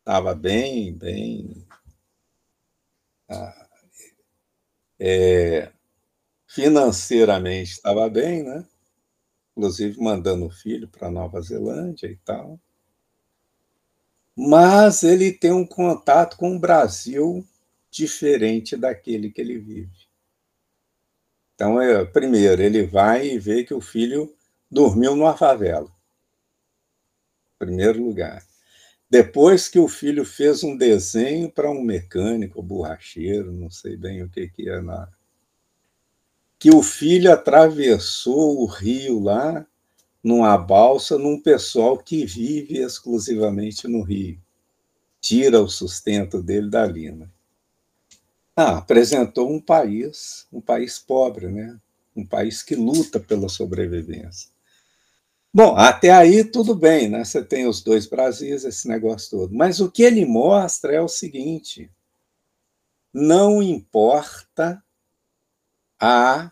estava 0.00 0.34
bem, 0.34 0.92
bem 0.92 1.64
é, 4.98 5.70
financeiramente 6.46 7.72
estava 7.72 8.08
bem, 8.08 8.42
né? 8.42 8.66
inclusive 9.56 10.00
mandando 10.00 10.46
o 10.46 10.50
filho 10.50 10.88
para 10.88 11.10
Nova 11.10 11.40
Zelândia 11.40 12.06
e 12.06 12.16
tal. 12.16 12.58
Mas 14.36 15.02
ele 15.02 15.32
tem 15.32 15.52
um 15.52 15.66
contato 15.66 16.36
com 16.36 16.56
o 16.56 16.58
Brasil 16.58 17.46
diferente 17.90 18.76
daquele 18.76 19.30
que 19.30 19.40
ele 19.40 19.58
vive. 19.58 20.08
Então, 21.54 21.80
é, 21.80 22.04
primeiro, 22.04 22.62
ele 22.62 22.86
vai 22.86 23.28
e 23.28 23.38
vê 23.38 23.62
que 23.62 23.74
o 23.74 23.80
filho 23.80 24.34
dormiu 24.70 25.14
numa 25.14 25.36
favela. 25.36 25.90
Primeiro 27.58 28.02
lugar. 28.02 28.42
Depois 29.12 29.68
que 29.68 29.78
o 29.78 29.88
filho 29.88 30.24
fez 30.24 30.64
um 30.64 30.74
desenho 30.74 31.50
para 31.50 31.70
um 31.70 31.82
mecânico, 31.82 32.62
borracheiro, 32.62 33.52
não 33.52 33.68
sei 33.68 33.94
bem 33.94 34.22
o 34.22 34.28
que, 34.30 34.48
que 34.48 34.70
é 34.70 34.80
na, 34.80 35.06
que 36.58 36.70
o 36.70 36.82
filho 36.82 37.30
atravessou 37.30 38.62
o 38.62 38.64
rio 38.64 39.20
lá 39.20 39.66
numa 40.24 40.56
balsa 40.56 41.18
num 41.18 41.38
pessoal 41.38 41.98
que 41.98 42.24
vive 42.24 42.78
exclusivamente 42.78 43.86
no 43.86 44.00
rio. 44.00 44.40
Tira 45.20 45.60
o 45.60 45.68
sustento 45.68 46.42
dele 46.42 46.70
dali. 46.70 47.12
Né? 47.12 47.28
Ah, 48.56 48.78
apresentou 48.78 49.52
um 49.52 49.60
país, 49.60 50.46
um 50.50 50.62
país 50.62 50.98
pobre, 50.98 51.48
né? 51.48 51.78
um 52.16 52.24
país 52.24 52.62
que 52.62 52.74
luta 52.74 53.20
pela 53.20 53.50
sobrevivência. 53.50 54.48
Bom, 55.54 55.76
até 55.76 56.10
aí 56.10 56.44
tudo 56.44 56.74
bem, 56.74 57.10
né? 57.10 57.24
Você 57.24 57.44
tem 57.44 57.66
os 57.66 57.82
dois 57.82 58.06
Brasis, 58.06 58.64
esse 58.64 58.88
negócio 58.88 59.30
todo. 59.30 59.54
Mas 59.54 59.80
o 59.80 59.90
que 59.90 60.02
ele 60.02 60.24
mostra 60.24 60.94
é 60.94 61.00
o 61.00 61.08
seguinte: 61.08 61.90
não 63.12 63.62
importa 63.62 64.82
a 66.00 66.50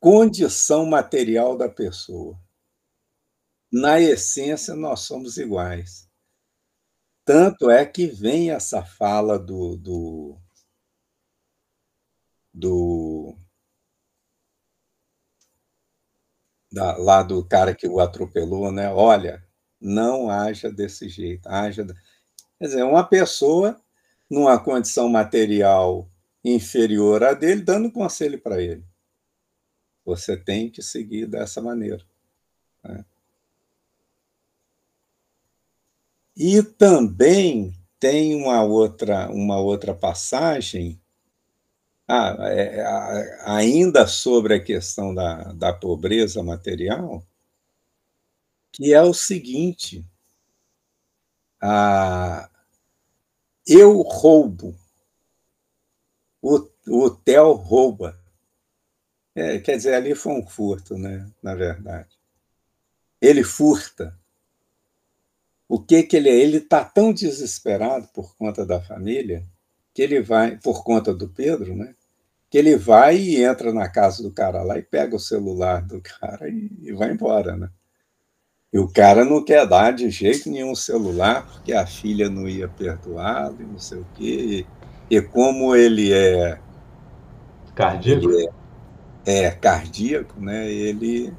condição 0.00 0.84
material 0.84 1.56
da 1.56 1.68
pessoa. 1.68 2.36
Na 3.72 4.00
essência, 4.00 4.74
nós 4.74 5.00
somos 5.00 5.38
iguais. 5.38 6.10
Tanto 7.24 7.70
é 7.70 7.86
que 7.86 8.08
vem 8.08 8.50
essa 8.50 8.84
fala 8.84 9.38
do, 9.38 9.76
do, 9.76 10.36
do 12.52 13.36
da, 16.72 16.96
lá 16.96 17.22
do 17.22 17.44
cara 17.44 17.74
que 17.74 17.86
o 17.86 18.00
atropelou, 18.00 18.72
né? 18.72 18.90
Olha, 18.90 19.44
não 19.80 20.30
haja 20.30 20.70
desse 20.70 21.08
jeito, 21.08 21.46
haja. 21.48 21.84
Quer 22.58 22.64
dizer, 22.64 22.82
uma 22.84 23.04
pessoa 23.04 23.80
numa 24.30 24.58
condição 24.58 25.08
material 25.08 26.08
inferior 26.44 27.22
à 27.22 27.34
dele, 27.34 27.60
dando 27.60 27.92
conselho 27.92 28.40
para 28.40 28.60
ele. 28.62 28.84
Você 30.04 30.36
tem 30.36 30.70
que 30.70 30.82
seguir 30.82 31.26
dessa 31.26 31.60
maneira. 31.60 32.04
Né? 32.82 33.04
E 36.36 36.62
também 36.62 37.74
tem 38.00 38.34
uma 38.34 38.62
outra, 38.62 39.30
uma 39.30 39.60
outra 39.60 39.94
passagem, 39.94 41.01
ah, 42.08 42.36
é, 42.50 43.40
ainda 43.44 44.06
sobre 44.06 44.54
a 44.54 44.62
questão 44.62 45.14
da, 45.14 45.52
da 45.52 45.72
pobreza 45.72 46.42
material, 46.42 47.24
que 48.72 48.92
é 48.92 49.02
o 49.02 49.14
seguinte: 49.14 50.04
ah, 51.60 52.50
eu 53.66 54.02
roubo, 54.02 54.76
o, 56.40 56.68
o 56.88 57.10
Theo 57.10 57.52
rouba. 57.52 58.18
É, 59.34 59.58
quer 59.60 59.76
dizer, 59.76 59.94
ali 59.94 60.14
foi 60.14 60.32
um 60.32 60.46
furto, 60.46 60.98
né? 60.98 61.30
Na 61.42 61.54
verdade. 61.54 62.18
Ele 63.20 63.42
furta. 63.44 64.18
O 65.68 65.80
que 65.80 66.02
que 66.02 66.16
ele 66.16 66.28
é? 66.28 66.34
Ele 66.34 66.58
está 66.58 66.84
tão 66.84 67.14
desesperado 67.14 68.08
por 68.08 68.36
conta 68.36 68.66
da 68.66 68.82
família 68.82 69.42
que 69.94 70.02
ele 70.02 70.20
vai, 70.22 70.56
por 70.56 70.82
conta 70.82 71.14
do 71.14 71.28
Pedro, 71.28 71.76
né? 71.76 71.94
Que 72.50 72.58
ele 72.58 72.76
vai 72.76 73.16
e 73.16 73.42
entra 73.42 73.72
na 73.72 73.88
casa 73.88 74.22
do 74.22 74.30
cara 74.30 74.62
lá 74.62 74.78
e 74.78 74.82
pega 74.82 75.16
o 75.16 75.20
celular 75.20 75.82
do 75.82 76.00
cara 76.00 76.48
e, 76.48 76.70
e 76.80 76.92
vai 76.92 77.10
embora, 77.10 77.56
né? 77.56 77.68
E 78.72 78.78
o 78.78 78.88
cara 78.88 79.24
não 79.24 79.44
quer 79.44 79.66
dar 79.66 79.92
de 79.92 80.08
jeito 80.08 80.50
nenhum 80.50 80.72
o 80.72 80.76
celular, 80.76 81.46
porque 81.46 81.74
a 81.74 81.86
filha 81.86 82.30
não 82.30 82.48
ia 82.48 82.68
perdoá-lo 82.68 83.58
e 83.60 83.64
não 83.64 83.78
sei 83.78 83.98
o 83.98 84.06
quê. 84.14 84.66
E, 85.10 85.16
e 85.16 85.20
como 85.20 85.76
ele 85.76 86.12
é. 86.12 86.58
Cardíaco? 87.74 88.30
Ele 88.30 88.48
é, 89.26 89.44
é, 89.44 89.50
cardíaco, 89.50 90.40
né? 90.40 90.70
Ele 90.70 91.34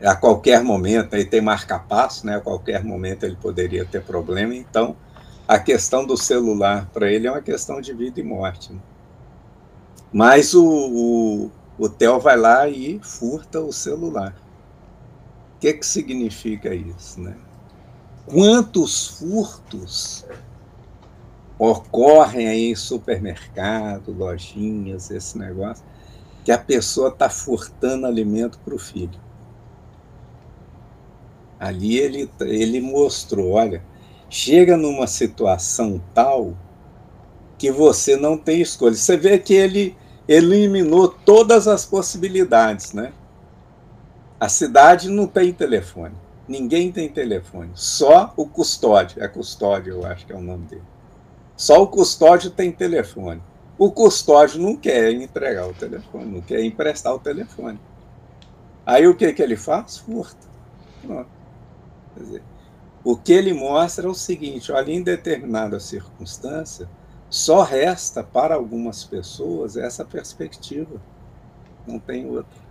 a 0.00 0.16
qualquer 0.16 0.62
momento 0.62 1.14
ele 1.14 1.24
tem 1.24 1.40
marca-passo, 1.40 2.26
né? 2.26 2.36
A 2.36 2.40
qualquer 2.40 2.84
momento 2.84 3.24
ele 3.24 3.36
poderia 3.36 3.84
ter 3.84 4.02
problema. 4.02 4.54
Então, 4.54 4.96
a 5.46 5.58
questão 5.58 6.06
do 6.06 6.16
celular 6.16 6.88
para 6.92 7.10
ele 7.10 7.26
é 7.26 7.30
uma 7.30 7.42
questão 7.42 7.80
de 7.80 7.92
vida 7.92 8.20
e 8.20 8.22
morte. 8.22 8.72
Né? 8.72 8.80
Mas 10.12 10.54
o, 10.54 10.64
o, 10.64 11.50
o 11.78 11.88
Theo 11.88 12.18
vai 12.20 12.36
lá 12.36 12.68
e 12.68 13.00
furta 13.02 13.60
o 13.60 13.72
celular. 13.72 14.34
O 15.56 15.60
que, 15.60 15.72
que 15.74 15.86
significa 15.86 16.74
isso, 16.74 17.20
né? 17.20 17.36
Quantos 18.26 19.06
furtos 19.08 20.24
ocorrem 21.58 22.48
aí 22.48 22.70
em 22.70 22.74
supermercado, 22.74 24.12
lojinhas, 24.12 25.10
esse 25.10 25.38
negócio? 25.38 25.84
que 26.44 26.50
a 26.50 26.58
pessoa 26.58 27.08
está 27.08 27.28
furtando 27.30 28.06
alimento 28.06 28.58
para 28.64 28.74
o 28.74 28.78
filho. 28.78 29.20
Ali 31.58 31.98
ele, 31.98 32.30
ele 32.40 32.80
mostrou, 32.80 33.52
olha, 33.52 33.84
chega 34.32 34.78
numa 34.78 35.06
situação 35.06 36.00
tal 36.14 36.54
que 37.58 37.70
você 37.70 38.16
não 38.16 38.38
tem 38.38 38.62
escolha. 38.62 38.94
Você 38.94 39.14
vê 39.14 39.38
que 39.38 39.52
ele 39.52 39.94
eliminou 40.26 41.06
todas 41.06 41.68
as 41.68 41.84
possibilidades, 41.84 42.94
né? 42.94 43.12
A 44.40 44.48
cidade 44.48 45.10
não 45.10 45.26
tem 45.26 45.52
telefone. 45.52 46.14
Ninguém 46.48 46.90
tem 46.90 47.10
telefone. 47.10 47.72
Só 47.74 48.32
o 48.34 48.46
custódio. 48.46 49.22
É 49.22 49.28
custódio, 49.28 49.92
eu 49.92 50.06
acho 50.06 50.24
que 50.24 50.32
é 50.32 50.36
o 50.36 50.40
nome 50.40 50.64
dele. 50.64 50.82
Só 51.54 51.82
o 51.82 51.86
custódio 51.86 52.50
tem 52.50 52.72
telefone. 52.72 53.42
O 53.76 53.92
custódio 53.92 54.60
não 54.62 54.76
quer 54.76 55.12
entregar 55.12 55.68
o 55.68 55.74
telefone, 55.74 56.24
não 56.24 56.40
quer 56.40 56.64
emprestar 56.64 57.14
o 57.14 57.18
telefone. 57.18 57.78
Aí 58.86 59.06
o 59.06 59.14
que, 59.14 59.30
que 59.34 59.42
ele 59.42 59.56
faz? 59.56 59.98
Furta. 59.98 60.48
Quer 61.02 62.20
dizer, 62.22 62.42
o 63.04 63.16
que 63.16 63.32
ele 63.32 63.52
mostra 63.52 64.06
é 64.06 64.10
o 64.10 64.14
seguinte: 64.14 64.70
olha, 64.70 64.92
em 64.92 65.02
determinada 65.02 65.80
circunstância, 65.80 66.88
só 67.28 67.62
resta 67.62 68.22
para 68.22 68.54
algumas 68.54 69.04
pessoas 69.04 69.76
essa 69.76 70.04
perspectiva. 70.04 71.00
Não 71.86 71.98
tem 71.98 72.26
outra. 72.28 72.62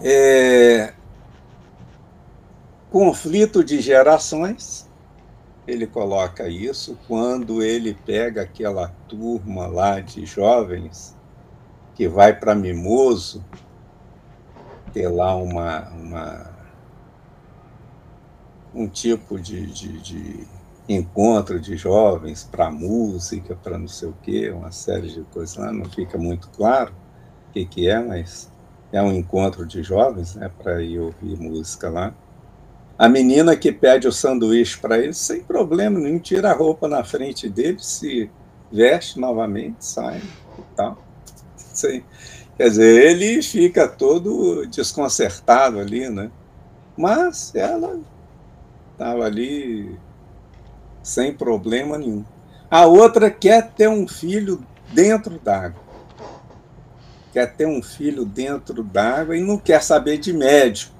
É... 0.00 0.94
Conflito 2.90 3.64
de 3.64 3.80
gerações, 3.80 4.88
ele 5.66 5.86
coloca 5.86 6.48
isso 6.48 6.98
quando 7.08 7.62
ele 7.62 7.94
pega 7.94 8.42
aquela 8.42 8.88
turma 9.08 9.66
lá 9.66 10.00
de 10.00 10.26
jovens 10.26 11.16
que 11.94 12.06
vai 12.06 12.38
para 12.38 12.54
Mimoso 12.54 13.42
ter 14.92 15.08
lá 15.08 15.34
uma, 15.34 15.88
uma 15.90 16.52
um 18.74 18.88
tipo 18.88 19.38
de, 19.38 19.66
de, 19.66 20.00
de 20.00 20.46
encontro 20.88 21.60
de 21.60 21.76
jovens 21.76 22.44
para 22.44 22.70
música, 22.70 23.54
para 23.54 23.78
não 23.78 23.88
sei 23.88 24.08
o 24.08 24.16
quê, 24.22 24.50
uma 24.50 24.72
série 24.72 25.08
de 25.08 25.22
coisas 25.24 25.56
lá, 25.56 25.72
não 25.72 25.84
fica 25.84 26.18
muito 26.18 26.48
claro 26.50 26.92
o 27.48 27.52
que, 27.52 27.64
que 27.64 27.88
é, 27.88 27.98
mas 27.98 28.50
é 28.90 29.02
um 29.02 29.12
encontro 29.12 29.66
de 29.66 29.82
jovens, 29.82 30.34
né, 30.34 30.50
para 30.62 30.82
ir 30.82 30.98
ouvir 30.98 31.38
música 31.38 31.88
lá. 31.88 32.14
A 32.98 33.08
menina 33.08 33.56
que 33.56 33.72
pede 33.72 34.06
o 34.06 34.12
sanduíche 34.12 34.78
para 34.78 34.98
ele, 34.98 35.14
sem 35.14 35.42
problema 35.42 35.98
nenhum, 35.98 36.18
tira 36.18 36.50
a 36.50 36.54
roupa 36.54 36.86
na 36.86 37.02
frente 37.02 37.48
dele, 37.48 37.78
se 37.80 38.30
veste 38.70 39.18
novamente, 39.18 39.84
sai 39.84 40.20
e 40.58 40.62
tal. 40.76 41.02
Sem, 41.56 42.04
quer 42.56 42.68
dizer, 42.68 43.04
ele 43.04 43.42
fica 43.42 43.88
todo 43.88 44.66
desconcertado 44.66 45.78
ali, 45.78 46.08
né? 46.08 46.30
Mas 46.96 47.54
ela 47.54 47.98
estava 48.92 49.24
ali 49.24 49.98
sem 51.02 51.32
problema 51.32 51.98
nenhum. 51.98 52.24
A 52.70 52.86
outra 52.86 53.30
quer 53.30 53.70
ter 53.72 53.88
um 53.88 54.06
filho 54.06 54.64
dentro 54.92 55.38
d'água. 55.38 55.80
Quer 57.32 57.54
ter 57.54 57.66
um 57.66 57.82
filho 57.82 58.24
dentro 58.24 58.82
d'água 58.82 59.36
e 59.36 59.40
não 59.40 59.58
quer 59.58 59.82
saber 59.82 60.18
de 60.18 60.32
médico. 60.32 60.92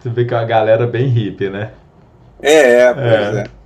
Você 0.00 0.10
vê 0.10 0.24
que 0.24 0.34
é 0.34 0.36
uma 0.36 0.44
galera 0.44 0.86
bem 0.86 1.08
hippie, 1.08 1.50
né? 1.50 1.72
É, 2.40 2.80
é, 2.80 2.94
pois 2.94 3.36
é. 3.36 3.40
é. 3.42 3.56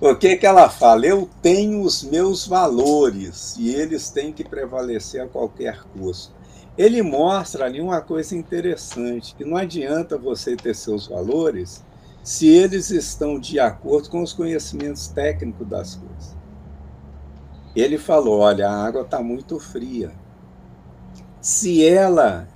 O 0.00 0.14
que, 0.14 0.36
que 0.36 0.46
ela 0.46 0.68
fala? 0.68 1.06
Eu 1.06 1.28
tenho 1.40 1.82
os 1.82 2.02
meus 2.02 2.46
valores 2.46 3.56
e 3.58 3.74
eles 3.74 4.10
têm 4.10 4.32
que 4.32 4.44
prevalecer 4.44 5.22
a 5.22 5.26
qualquer 5.26 5.80
custo. 5.96 6.32
Ele 6.76 7.02
mostra 7.02 7.66
ali 7.66 7.80
uma 7.80 8.00
coisa 8.00 8.36
interessante, 8.36 9.34
que 9.34 9.44
não 9.44 9.56
adianta 9.56 10.18
você 10.18 10.56
ter 10.56 10.74
seus 10.74 11.06
valores 11.06 11.84
se 12.22 12.48
eles 12.48 12.90
estão 12.90 13.38
de 13.38 13.60
acordo 13.60 14.08
com 14.08 14.22
os 14.22 14.32
conhecimentos 14.32 15.08
técnicos 15.08 15.68
das 15.68 15.94
coisas. 15.94 16.36
Ele 17.76 17.98
falou: 17.98 18.40
olha, 18.40 18.68
a 18.68 18.86
água 18.86 19.02
está 19.02 19.22
muito 19.22 19.60
fria. 19.60 20.12
Se 21.40 21.84
ela 21.86 22.48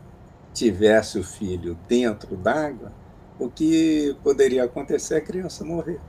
tivesse 0.55 1.19
o 1.19 1.25
filho 1.25 1.79
dentro 1.87 2.37
d'água, 2.37 2.93
o 3.39 3.49
que 3.49 4.17
poderia 4.25 4.65
acontecer 4.65 5.15
é 5.15 5.19
a 5.19 5.21
criança 5.21 5.65
morrer. 5.65 6.01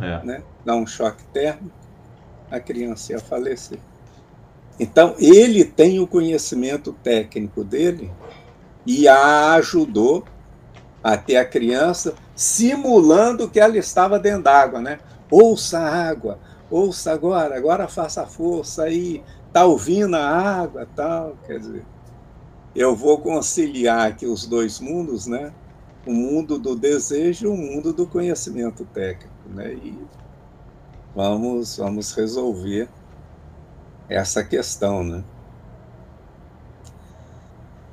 É. 0.00 0.24
Né? 0.24 0.42
Dar 0.64 0.76
um 0.76 0.86
choque 0.86 1.22
térmico, 1.24 1.76
a 2.50 2.60
criança 2.60 3.12
ia 3.12 3.18
falecer. 3.18 3.78
Então, 4.78 5.14
ele 5.18 5.64
tem 5.64 6.00
o 6.00 6.06
conhecimento 6.06 6.92
técnico 7.02 7.62
dele 7.62 8.10
e 8.86 9.06
a 9.06 9.54
ajudou 9.54 10.24
a 11.02 11.16
ter 11.16 11.36
a 11.36 11.44
criança 11.44 12.14
simulando 12.34 13.48
que 13.48 13.60
ela 13.60 13.76
estava 13.76 14.18
dentro 14.18 14.44
d'água, 14.44 14.80
né? 14.80 14.98
Ouça 15.30 15.78
a 15.78 16.08
água, 16.08 16.38
ouça 16.70 17.12
agora, 17.12 17.56
agora 17.56 17.88
faça 17.88 18.26
força 18.26 18.84
aí, 18.84 19.22
tá 19.52 19.64
ouvindo 19.64 20.16
a 20.16 20.24
água, 20.24 20.88
tal, 20.94 21.36
quer 21.46 21.58
dizer, 21.58 21.84
eu 22.74 22.94
vou 22.96 23.18
conciliar 23.18 24.08
aqui 24.08 24.26
os 24.26 24.46
dois 24.46 24.80
mundos, 24.80 25.26
né? 25.26 25.52
o 26.06 26.12
mundo 26.12 26.58
do 26.58 26.74
desejo 26.74 27.46
e 27.46 27.48
o 27.48 27.56
mundo 27.56 27.92
do 27.92 28.06
conhecimento 28.06 28.84
técnico, 28.86 29.48
né? 29.48 29.72
E 29.74 29.98
vamos 31.14 31.76
vamos 31.76 32.12
resolver 32.12 32.88
essa 34.12 34.44
questão, 34.44 35.02
né? 35.02 35.24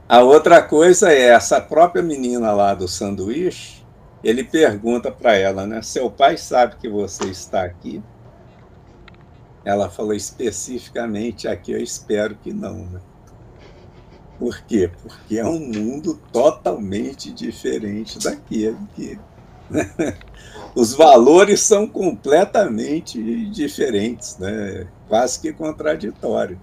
A 0.08 0.22
outra 0.22 0.62
coisa 0.62 1.12
é 1.12 1.30
essa 1.30 1.62
própria 1.62 2.02
menina 2.02 2.52
lá 2.52 2.74
do 2.74 2.88
sanduíche, 2.88 3.86
ele 4.24 4.44
pergunta 4.44 5.12
para 5.12 5.36
ela, 5.36 5.66
né? 5.66 5.82
Seu 5.82 6.10
pai 6.10 6.36
sabe 6.38 6.76
que 6.78 6.90
você 6.90 7.26
está 7.26 7.64
aqui? 7.64 8.02
Ela 9.64 9.90
falou 9.90 10.14
especificamente 10.14 11.48
aqui, 11.48 11.72
eu 11.72 11.82
espero 11.82 12.36
que 12.36 12.52
não, 12.52 12.86
né? 12.86 13.00
Por 14.40 14.62
quê? 14.62 14.90
Porque 15.04 15.38
é 15.38 15.46
um 15.46 15.60
mundo 15.60 16.20
totalmente 16.32 17.32
diferente 17.32 18.18
daquele 18.18 18.78
que. 18.96 19.20
Os 20.76 20.94
valores 20.94 21.62
são 21.62 21.88
completamente 21.88 23.46
diferentes, 23.50 24.38
né? 24.38 24.88
quase 25.10 25.40
que 25.40 25.52
contraditórios. 25.52 26.60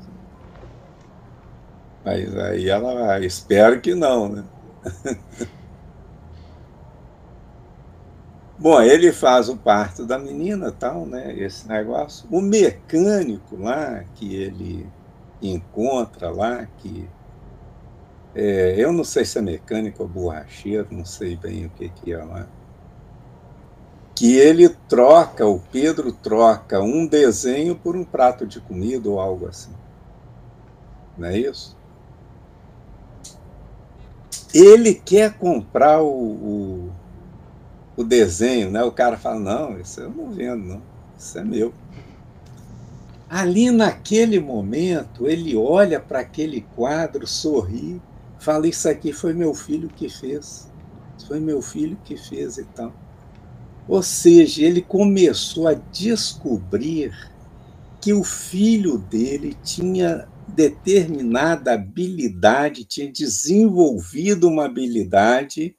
Mas 2.05 2.37
aí 2.37 2.69
ela, 2.69 3.15
ah, 3.15 3.21
espero 3.21 3.81
que 3.81 3.95
não, 3.95 4.29
né? 4.29 4.45
Bom, 8.59 8.81
ele 8.81 9.13
faz 9.13 9.49
o 9.51 9.57
parto 9.57 10.07
da 10.07 10.19
menina, 10.19 10.73
tal, 10.73 11.05
né? 11.05 11.35
Esse 11.37 11.69
negócio. 11.69 12.27
O 12.31 12.41
mecânico 12.41 13.57
lá 13.57 14.05
que 14.15 14.35
ele 14.35 14.87
encontra 15.43 16.31
lá, 16.31 16.67
que 16.79 17.07
é, 18.35 18.75
eu 18.79 18.93
não 18.93 19.05
sei 19.05 19.25
se 19.25 19.39
é 19.39 19.43
mecânico 19.43 20.03
ou 20.03 20.09
borracheiro, 20.09 20.87
não 20.91 21.05
sei 21.05 21.37
bem 21.37 21.67
o 21.67 21.71
que, 21.71 21.89
que 21.89 22.13
é 22.13 22.23
lá. 22.23 22.47
Que 24.17 24.35
ele 24.35 24.69
troca, 24.69 25.47
o 25.47 25.61
Pedro 25.71 26.11
troca 26.11 26.81
um 26.81 27.07
desenho 27.07 27.77
por 27.77 27.95
um 27.95 28.03
prato 28.03 28.47
de 28.47 28.61
comida 28.61 29.09
ou 29.09 29.21
algo 29.21 29.47
assim. 29.47 29.71
Não 31.17 31.29
é 31.29 31.39
isso? 31.39 31.77
Ele 34.53 34.95
quer 34.95 35.35
comprar 35.35 36.03
o, 36.03 36.09
o, 36.09 36.93
o 37.95 38.03
desenho, 38.03 38.71
né? 38.71 38.83
O 38.83 38.91
cara 38.91 39.19
fala: 39.19 39.39
Não, 39.39 39.79
isso 39.79 40.01
eu 40.01 40.11
não 40.11 40.31
vendo, 40.31 40.65
não. 40.65 40.83
Isso 41.19 41.39
é 41.39 41.45
meu. 41.45 41.75
Ali 43.29 43.71
naquele 43.71 44.41
momento, 44.41 45.29
ele 45.29 45.55
olha 45.57 46.01
para 46.01 46.21
aquele 46.21 46.63
quadro, 46.75 47.27
sorri 47.27 48.01
fala: 48.39 48.69
Isso 48.69 48.89
aqui 48.89 49.13
foi 49.13 49.33
meu 49.33 49.53
filho 49.53 49.89
que 49.89 50.09
fez. 50.09 50.71
Foi 51.27 51.41
meu 51.41 51.61
filho 51.61 51.99
que 52.05 52.17
fez 52.17 52.59
e 52.59 52.65
tal. 52.65 52.93
Ou 53.89 54.03
seja, 54.03 54.65
ele 54.65 54.83
começou 54.83 55.69
a 55.69 55.75
descobrir 55.75 57.13
que 58.01 58.13
o 58.13 58.25
filho 58.25 58.99
dele 58.99 59.57
tinha 59.65 60.29
determinada 60.49 61.73
habilidade, 61.73 62.85
tinha 62.85 63.11
desenvolvido 63.11 64.49
uma 64.49 64.65
habilidade 64.65 65.77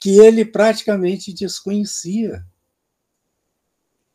que 0.00 0.18
ele 0.18 0.44
praticamente 0.44 1.32
desconhecia. 1.32 2.44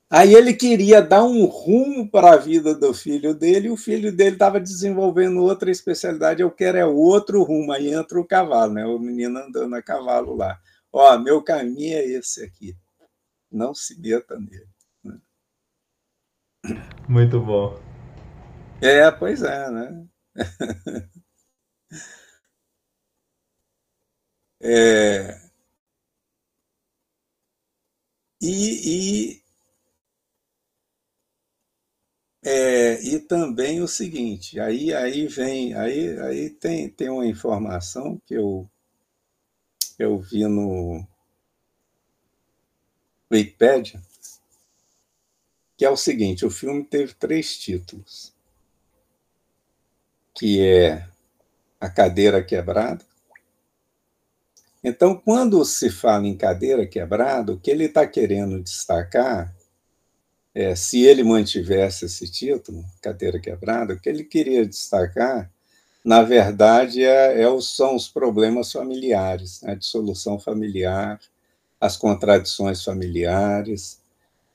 Aí 0.09 0.33
ele 0.33 0.53
queria 0.53 1.01
dar 1.01 1.23
um 1.23 1.45
rumo 1.45 2.09
para 2.09 2.33
a 2.33 2.37
vida 2.37 2.73
do 2.73 2.93
filho 2.93 3.35
dele, 3.35 3.67
e 3.67 3.71
o 3.71 3.77
filho 3.77 4.11
dele 4.11 4.35
estava 4.35 4.59
desenvolvendo 4.59 5.39
outra 5.41 5.69
especialidade, 5.69 6.41
eu 6.41 6.49
quero 6.49 6.79
é 6.79 6.85
outro 6.85 7.43
rumo, 7.43 7.71
aí 7.71 7.93
entra 7.93 8.19
o 8.19 8.25
cavalo, 8.25 8.73
né? 8.73 8.85
o 8.85 8.97
menino 8.97 9.37
andando 9.37 9.75
a 9.75 9.83
cavalo 9.83 10.35
lá. 10.35 10.59
Ó, 10.91 11.15
meu 11.19 11.43
caminho 11.43 11.95
é 11.95 12.05
esse 12.05 12.43
aqui, 12.43 12.75
não 13.51 13.73
se 13.73 13.99
meta 13.99 14.39
nele. 14.39 14.69
Né? 15.03 15.19
Muito 17.07 17.39
bom. 17.39 17.79
É, 18.81 19.09
pois 19.11 19.41
é, 19.43 19.69
né? 19.71 20.07
é... 24.61 25.49
E, 28.41 29.35
e 29.35 29.43
é, 32.43 33.01
e 33.03 33.19
também 33.19 33.81
o 33.81 33.87
seguinte, 33.87 34.59
aí, 34.59 34.93
aí 34.93 35.27
vem, 35.27 35.73
aí, 35.73 36.17
aí 36.19 36.49
tem, 36.49 36.89
tem 36.89 37.09
uma 37.09 37.27
informação 37.27 38.17
que 38.25 38.33
eu, 38.33 38.69
eu 39.97 40.17
vi 40.19 40.45
no 40.47 41.05
Wikipedia, 43.31 44.01
que 45.77 45.85
é 45.85 45.89
o 45.89 45.97
seguinte: 45.97 46.45
o 46.45 46.51
filme 46.51 46.83
teve 46.83 47.13
três 47.13 47.57
títulos, 47.57 48.33
que 50.33 50.61
é 50.61 51.07
A 51.79 51.89
Cadeira 51.89 52.43
Quebrada. 52.43 53.05
Então, 54.83 55.15
quando 55.15 55.63
se 55.65 55.89
fala 55.89 56.25
em 56.25 56.37
cadeira 56.37 56.87
quebrada, 56.87 57.51
o 57.51 57.59
que 57.59 57.69
ele 57.69 57.85
está 57.85 58.07
querendo 58.07 58.61
destacar 58.61 59.53
é, 60.53 60.75
se 60.75 61.03
ele 61.03 61.23
mantivesse 61.23 62.05
esse 62.05 62.29
título, 62.29 62.83
Cadeira 63.01 63.39
Quebrada, 63.39 63.93
o 63.93 63.99
que 63.99 64.09
ele 64.09 64.23
queria 64.23 64.65
destacar, 64.65 65.51
na 66.03 66.21
verdade, 66.21 67.03
é, 67.03 67.41
é 67.41 67.61
são 67.61 67.95
os 67.95 68.07
problemas 68.07 68.71
familiares, 68.71 69.61
né, 69.61 69.73
a 69.73 69.75
dissolução 69.75 70.39
familiar, 70.39 71.19
as 71.79 71.95
contradições 71.95 72.83
familiares. 72.83 73.99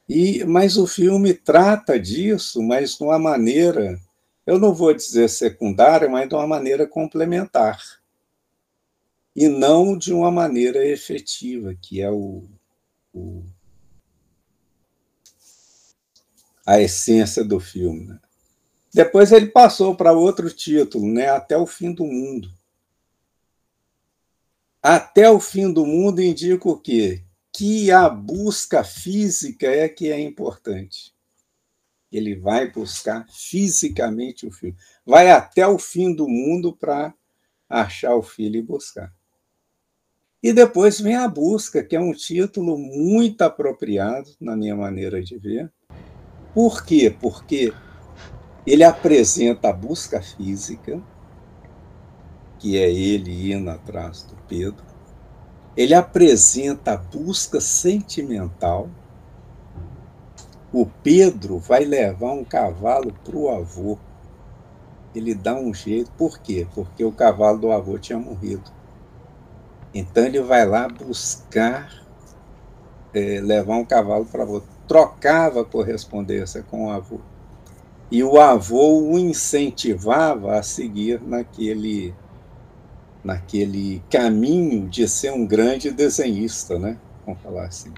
E, 0.08 0.44
mas 0.44 0.76
o 0.76 0.86
filme 0.86 1.32
trata 1.32 1.98
disso, 1.98 2.62
mas 2.62 2.96
de 2.96 3.02
uma 3.02 3.18
maneira, 3.18 3.98
eu 4.46 4.58
não 4.58 4.74
vou 4.74 4.92
dizer 4.92 5.28
secundária, 5.28 6.08
mas 6.08 6.28
de 6.28 6.34
uma 6.34 6.46
maneira 6.46 6.86
complementar. 6.86 7.80
E 9.34 9.48
não 9.48 9.96
de 9.96 10.12
uma 10.12 10.30
maneira 10.30 10.86
efetiva, 10.86 11.74
que 11.74 12.00
é 12.00 12.10
o, 12.10 12.44
o 13.12 13.42
a 16.66 16.80
essência 16.80 17.44
do 17.44 17.60
filme. 17.60 18.06
Né? 18.06 18.18
Depois 18.92 19.32
ele 19.32 19.46
passou 19.46 19.94
para 19.94 20.12
outro 20.12 20.50
título, 20.50 21.06
né? 21.06 21.28
Até 21.28 21.56
o 21.56 21.66
fim 21.66 21.92
do 21.92 22.04
mundo. 22.04 22.50
Até 24.86 25.30
o 25.30 25.40
fim 25.40 25.72
do 25.72 25.86
mundo 25.86 26.20
indica 26.20 26.68
o 26.68 26.78
quê? 26.78 27.24
Que 27.50 27.90
a 27.90 28.06
busca 28.06 28.84
física 28.84 29.66
é 29.66 29.88
que 29.88 30.12
é 30.12 30.20
importante. 30.20 31.14
Ele 32.12 32.36
vai 32.36 32.70
buscar 32.70 33.26
fisicamente 33.30 34.46
o 34.46 34.50
filho. 34.52 34.76
Vai 35.06 35.30
até 35.30 35.66
o 35.66 35.78
fim 35.78 36.14
do 36.14 36.28
mundo 36.28 36.76
para 36.76 37.14
achar 37.66 38.14
o 38.14 38.22
filho 38.22 38.58
e 38.58 38.62
buscar. 38.62 39.10
E 40.42 40.52
depois 40.52 41.00
vem 41.00 41.16
a 41.16 41.26
busca, 41.28 41.82
que 41.82 41.96
é 41.96 42.00
um 42.00 42.12
título 42.12 42.76
muito 42.76 43.40
apropriado, 43.40 44.36
na 44.38 44.54
minha 44.54 44.76
maneira 44.76 45.22
de 45.22 45.38
ver. 45.38 45.72
Por 46.52 46.84
quê? 46.84 47.08
Porque 47.08 47.72
ele 48.66 48.84
apresenta 48.84 49.70
a 49.70 49.72
busca 49.72 50.20
física, 50.20 51.02
que 52.58 52.78
é 52.78 52.90
ele 52.90 53.52
indo 53.52 53.70
atrás 53.70 54.22
do 54.22 54.36
Pedro. 54.48 54.84
Ele 55.76 55.94
apresenta 55.94 56.92
a 56.92 56.96
busca 56.96 57.60
sentimental. 57.60 58.88
O 60.72 60.86
Pedro 60.86 61.58
vai 61.58 61.84
levar 61.84 62.32
um 62.32 62.44
cavalo 62.44 63.12
para 63.24 63.36
o 63.36 63.48
avô. 63.48 63.98
Ele 65.14 65.34
dá 65.34 65.54
um 65.54 65.72
jeito. 65.72 66.10
Por 66.12 66.38
quê? 66.38 66.66
Porque 66.74 67.04
o 67.04 67.12
cavalo 67.12 67.58
do 67.58 67.70
avô 67.70 67.98
tinha 67.98 68.18
morrido. 68.18 68.70
Então 69.92 70.24
ele 70.24 70.40
vai 70.40 70.66
lá 70.66 70.88
buscar 70.88 72.04
é, 73.12 73.40
levar 73.40 73.76
um 73.76 73.84
cavalo 73.84 74.24
para 74.24 74.40
o 74.40 74.42
avô. 74.42 74.62
Trocava 74.86 75.64
correspondência 75.64 76.62
com 76.62 76.86
o 76.86 76.90
avô 76.90 77.20
e 78.10 78.22
o 78.22 78.38
avô 78.38 79.00
o 79.00 79.18
incentivava 79.18 80.56
a 80.56 80.62
seguir 80.62 81.20
naquele 81.20 82.14
naquele 83.24 84.02
caminho 84.10 84.86
de 84.88 85.08
ser 85.08 85.32
um 85.32 85.46
grande 85.46 85.90
desenhista, 85.90 86.78
né? 86.78 86.98
Vamos 87.24 87.40
falar 87.42 87.64
assim. 87.64 87.92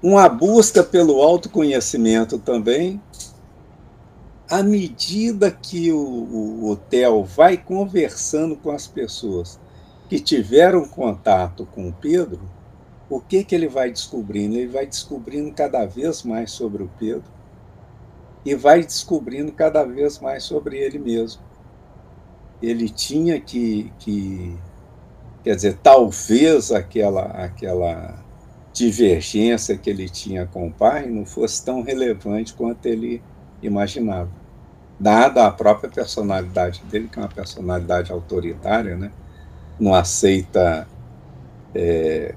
Uma 0.00 0.28
busca 0.28 0.84
pelo 0.84 1.20
autoconhecimento 1.20 2.38
também. 2.38 3.02
À 4.48 4.62
medida 4.62 5.50
que 5.50 5.92
o, 5.92 5.98
o, 5.98 6.70
o 6.70 6.76
Theo 6.76 7.24
vai 7.24 7.56
conversando 7.56 8.56
com 8.56 8.70
as 8.70 8.86
pessoas 8.86 9.58
que 10.08 10.20
tiveram 10.20 10.88
contato 10.88 11.66
com 11.74 11.88
o 11.88 11.92
Pedro, 11.92 12.40
o 13.10 13.20
que, 13.20 13.42
que 13.42 13.54
ele 13.54 13.68
vai 13.68 13.90
descobrindo? 13.90 14.54
Ele 14.56 14.68
vai 14.68 14.86
descobrindo 14.86 15.52
cada 15.52 15.84
vez 15.84 16.22
mais 16.22 16.52
sobre 16.52 16.82
o 16.82 16.90
Pedro 16.98 17.24
e 18.44 18.54
vai 18.54 18.82
descobrindo 18.82 19.52
cada 19.52 19.84
vez 19.84 20.18
mais 20.20 20.44
sobre 20.44 20.78
ele 20.78 20.98
mesmo. 20.98 21.42
Ele 22.62 22.88
tinha 22.88 23.40
que, 23.40 23.92
que 23.98 24.56
quer 25.44 25.54
dizer, 25.54 25.78
talvez 25.82 26.72
aquela, 26.72 27.22
aquela 27.22 28.24
divergência 28.72 29.76
que 29.76 29.88
ele 29.88 30.08
tinha 30.08 30.46
com 30.46 30.66
o 30.66 30.72
pai 30.72 31.06
não 31.06 31.24
fosse 31.24 31.64
tão 31.64 31.82
relevante 31.82 32.54
quanto 32.54 32.86
ele 32.86 33.22
imaginava. 33.62 34.30
Dada 34.98 35.46
a 35.46 35.50
própria 35.50 35.88
personalidade 35.88 36.82
dele, 36.90 37.08
que 37.08 37.18
é 37.18 37.22
uma 37.22 37.28
personalidade 37.28 38.10
autoritária, 38.10 38.96
né? 38.96 39.12
não 39.78 39.94
aceita 39.94 40.88
é, 41.72 42.34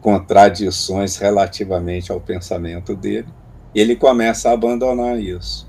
contradições 0.00 1.16
relativamente 1.16 2.10
ao 2.10 2.20
pensamento 2.20 2.96
dele 2.96 3.28
ele 3.74 3.96
começa 3.96 4.48
a 4.48 4.52
abandonar 4.52 5.18
isso. 5.18 5.66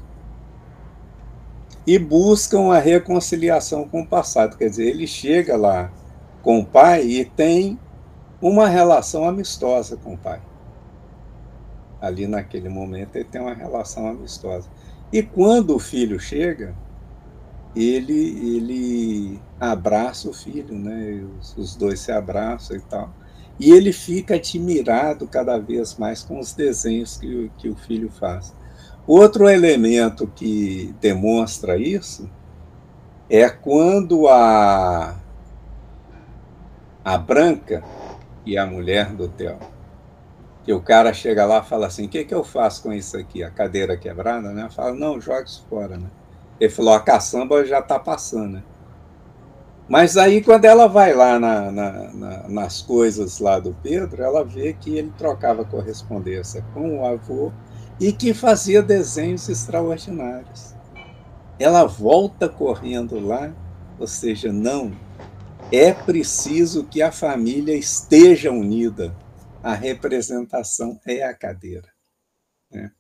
E 1.86 2.00
buscam 2.00 2.72
a 2.72 2.80
reconciliação 2.80 3.88
com 3.88 4.02
o 4.02 4.08
passado. 4.08 4.58
Quer 4.58 4.70
dizer, 4.70 4.88
ele 4.88 5.06
chega 5.06 5.56
lá 5.56 5.92
com 6.42 6.60
o 6.60 6.66
pai 6.66 7.04
e 7.04 7.26
tem 7.26 7.80
uma 8.42 8.68
relação 8.68 9.28
amistosa 9.28 9.98
com 9.98 10.14
o 10.14 10.18
pai. 10.18 10.42
Ali 12.02 12.28
naquele 12.28 12.70
momento 12.70 13.16
ele 13.16 13.26
tem 13.26 13.42
uma 13.42 13.54
relação 13.54 14.08
amistosa. 14.08 14.70
E 15.12 15.24
quando 15.24 15.76
o 15.76 15.80
filho 15.80 16.20
chega, 16.20 16.76
ele 17.76 18.58
ele 18.58 19.42
abraça 19.60 20.30
o 20.30 20.34
filho, 20.34 20.76
né? 20.76 21.24
Os, 21.40 21.58
os 21.58 21.76
dois 21.76 22.00
se 22.00 22.12
abraçam 22.12 22.78
e 22.78 22.82
tal. 22.82 23.14
E 23.60 23.72
ele 23.72 23.94
fica 23.94 24.36
admirado 24.36 25.28
cada 25.28 25.58
vez 25.58 25.96
mais 25.98 26.22
com 26.22 26.40
os 26.40 26.54
desenhos 26.54 27.18
que, 27.18 27.50
que 27.58 27.70
o 27.70 27.76
filho 27.76 28.10
faz. 28.10 28.54
Outro 29.08 29.48
elemento 29.48 30.26
que 30.26 30.94
demonstra 31.00 31.78
isso 31.78 32.28
é 33.30 33.48
quando 33.50 34.28
a, 34.28 35.16
a 37.04 37.18
Branca 37.18 37.84
e 38.44 38.58
a 38.58 38.66
mulher 38.66 39.14
do 39.14 39.28
Theo, 39.28 39.60
que 40.64 40.74
o 40.74 40.82
cara 40.82 41.14
chega 41.14 41.46
lá 41.46 41.60
e 41.60 41.70
fala 41.70 41.86
assim, 41.86 42.06
o 42.06 42.10
que, 42.10 42.26
que 42.26 42.34
eu 42.34 42.44
faço 42.44 42.82
com 42.82 42.92
isso 42.92 43.16
aqui? 43.16 43.44
A 43.44 43.52
cadeira 43.52 43.96
quebrada, 43.96 44.52
né? 44.52 44.70
Fala, 44.72 44.94
não, 44.94 45.22
joga 45.22 45.44
isso 45.44 45.66
fora, 45.70 45.98
né? 45.98 46.10
Ele 46.60 46.72
falou, 46.72 46.94
a 46.94 47.00
caçamba 47.00 47.64
já 47.64 47.80
está 47.80 48.00
passando, 48.00 48.54
né? 48.54 48.64
Mas 49.88 50.18
aí, 50.18 50.42
quando 50.42 50.66
ela 50.66 50.88
vai 50.88 51.14
lá 51.14 51.40
na, 51.40 51.72
na, 51.72 51.92
na, 52.12 52.48
nas 52.48 52.82
coisas 52.82 53.40
lá 53.40 53.60
do 53.60 53.76
Pedro, 53.84 54.24
ela 54.24 54.44
vê 54.44 54.74
que 54.74 54.98
ele 54.98 55.14
trocava 55.16 55.64
correspondência 55.64 56.66
com 56.74 57.02
o 57.02 57.06
avô 57.06 57.52
e 58.00 58.12
que 58.12 58.34
fazia 58.34 58.82
desenhos 58.82 59.48
extraordinários. 59.48 60.74
Ela 61.58 61.86
volta 61.86 62.50
correndo 62.50 63.20
lá, 63.20 63.54
ou 63.98 64.08
seja, 64.08 64.52
não, 64.52 64.92
é 65.72 65.94
preciso 65.94 66.86
que 66.86 67.02
a 67.02 67.12
família 67.12 67.76
esteja 67.76 68.52
unida. 68.52 69.16
A 69.64 69.74
representação 69.74 71.00
é 71.06 71.24
a 71.24 71.34
cadeira. 71.34 71.92
Né? 72.70 72.92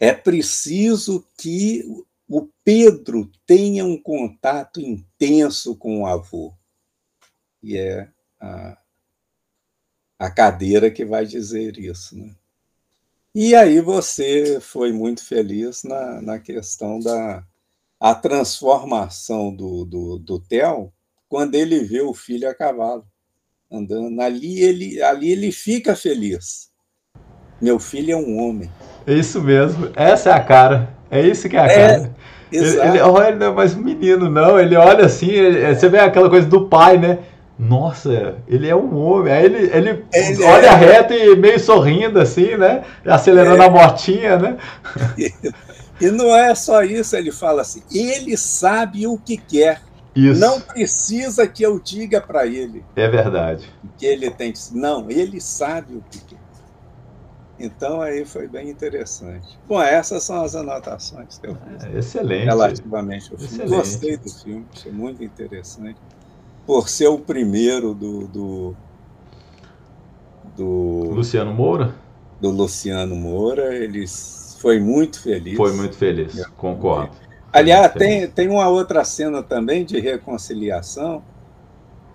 É 0.00 0.12
preciso 0.12 1.24
que 1.38 1.84
o 2.28 2.48
Pedro 2.64 3.30
tenha 3.46 3.84
um 3.84 4.00
contato 4.00 4.80
intenso 4.80 5.76
com 5.76 6.00
o 6.00 6.06
avô. 6.06 6.54
E 7.62 7.76
é 7.76 8.10
a, 8.40 8.78
a 10.18 10.30
cadeira 10.30 10.90
que 10.90 11.04
vai 11.04 11.24
dizer 11.24 11.78
isso. 11.78 12.18
Né? 12.18 12.34
E 13.34 13.54
aí 13.54 13.80
você 13.80 14.58
foi 14.60 14.92
muito 14.92 15.24
feliz 15.24 15.82
na, 15.84 16.20
na 16.20 16.38
questão 16.38 17.00
da 17.00 17.42
a 17.98 18.14
transformação 18.14 19.54
do, 19.54 19.84
do, 19.84 20.18
do 20.18 20.40
Theo 20.40 20.92
quando 21.28 21.54
ele 21.54 21.80
vê 21.84 22.02
o 22.02 22.12
filho 22.12 22.50
a 22.50 22.54
cavalo 22.54 23.06
andando. 23.70 24.20
Ali 24.20 24.60
ele, 24.60 25.02
ali 25.02 25.30
ele 25.30 25.50
fica 25.50 25.96
feliz. 25.96 26.68
Meu 27.60 27.78
filho 27.78 28.12
é 28.12 28.16
um 28.16 28.38
homem. 28.38 28.70
Isso 29.06 29.40
mesmo. 29.40 29.90
Essa 29.94 30.30
é 30.30 30.32
a 30.32 30.40
cara. 30.40 30.94
É 31.10 31.26
isso 31.26 31.48
que 31.48 31.56
é 31.56 31.60
a 31.60 31.66
é, 31.66 31.76
cara. 31.76 32.14
Ele, 32.50 32.66
ele, 32.66 33.00
olha, 33.00 33.28
ele 33.28 33.38
não 33.38 33.46
é 33.46 33.54
mais 33.54 33.74
um 33.74 33.80
menino, 33.80 34.28
não. 34.28 34.58
Ele 34.58 34.76
olha 34.76 35.06
assim, 35.06 35.30
ele, 35.30 35.74
você 35.74 35.88
vê 35.88 36.00
aquela 36.00 36.28
coisa 36.28 36.46
do 36.46 36.68
pai, 36.68 36.98
né? 36.98 37.20
Nossa, 37.62 38.36
ele 38.48 38.68
é 38.68 38.74
um 38.74 38.96
homem. 38.96 39.32
Aí 39.32 39.44
ele, 39.44 39.70
ele, 39.72 40.04
ele 40.12 40.44
olha 40.44 40.66
é... 40.66 40.74
reto 40.74 41.12
e 41.14 41.36
meio 41.36 41.60
sorrindo, 41.60 42.18
assim, 42.18 42.56
né? 42.56 42.82
Acelerando 43.06 43.62
é... 43.62 43.66
a 43.66 43.70
motinha, 43.70 44.36
né? 44.36 44.56
E 46.00 46.10
não 46.10 46.36
é 46.36 46.52
só 46.56 46.82
isso, 46.82 47.14
ele 47.14 47.30
fala 47.30 47.62
assim: 47.62 47.82
ele 47.94 48.36
sabe 48.36 49.06
o 49.06 49.16
que 49.16 49.36
quer. 49.36 49.80
Isso. 50.14 50.40
Não 50.40 50.60
precisa 50.60 51.46
que 51.46 51.62
eu 51.62 51.78
diga 51.78 52.20
para 52.20 52.46
ele. 52.46 52.84
É 52.96 53.08
verdade. 53.08 53.72
Que 53.96 54.06
ele 54.06 54.28
tem. 54.28 54.52
Não, 54.72 55.08
ele 55.08 55.40
sabe 55.40 55.94
o 55.94 56.04
que 56.10 56.18
quer. 56.24 56.42
Então 57.60 58.00
aí 58.00 58.24
foi 58.24 58.48
bem 58.48 58.68
interessante. 58.68 59.56
Bom, 59.68 59.80
essas 59.80 60.24
são 60.24 60.42
as 60.42 60.56
anotações 60.56 61.38
que 61.38 61.46
eu 61.46 61.54
fiz. 61.54 61.84
É, 61.84 61.98
excelente. 61.98 62.44
Relativamente 62.46 63.30
ao 63.32 63.38
filme. 63.38 63.54
Excelente. 63.54 63.76
Gostei 63.76 64.16
do 64.16 64.30
filme, 64.30 64.66
achei 64.74 64.90
muito 64.90 65.22
interessante. 65.22 66.00
Por 66.66 66.88
ser 66.88 67.08
o 67.08 67.18
primeiro 67.18 67.92
do, 67.94 68.26
do, 68.28 68.76
do, 70.56 71.10
Luciano 71.10 71.52
Moura 71.52 71.94
do 72.42 72.50
Luciano 72.50 73.14
Moura, 73.14 73.72
ele 73.72 74.04
foi 74.58 74.80
muito 74.80 75.22
feliz. 75.22 75.56
foi 75.56 75.72
muito 75.72 75.96
feliz, 75.96 76.44
concordo. 76.56 77.12
Aliás, 77.52 77.92
Foi 77.92 78.04
muito 78.04 78.34
tem, 78.34 78.46
tem 78.46 78.48
uma 78.48 78.68
outra 78.68 79.04
cena 79.04 79.42
também 79.44 79.84
de 79.84 80.00
reconciliação, 80.00 81.22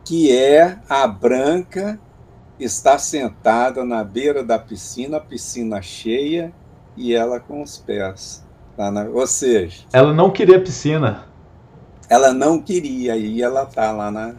que 0.04 0.36
é 0.36 0.78
a 0.90 1.08
Branca 1.08 1.98
está 2.60 2.98
sentada 2.98 3.86
na 3.86 4.04
beira 4.04 4.44
da 4.44 4.60
piscina, 4.60 5.18
a 5.18 5.22
piscina 5.22 5.82
cheia, 5.82 6.52
e 6.98 7.14
ela 7.14 7.40
com 7.40 7.62
os 7.62 7.78
pés. 7.78 8.46
lá 8.78 8.92
na- 8.92 9.06
ou 9.06 9.26
seja, 9.26 9.86
Ela 9.94 10.14
não 10.14 10.30
queria 10.30 10.62
piscina. 10.62 11.26
Ela 12.10 12.34
não 12.34 12.60
queria 12.62 13.16
e 13.18 13.42
ela 13.42 13.64
está 13.64 13.92
lá 13.92 14.10
na, 14.12 14.34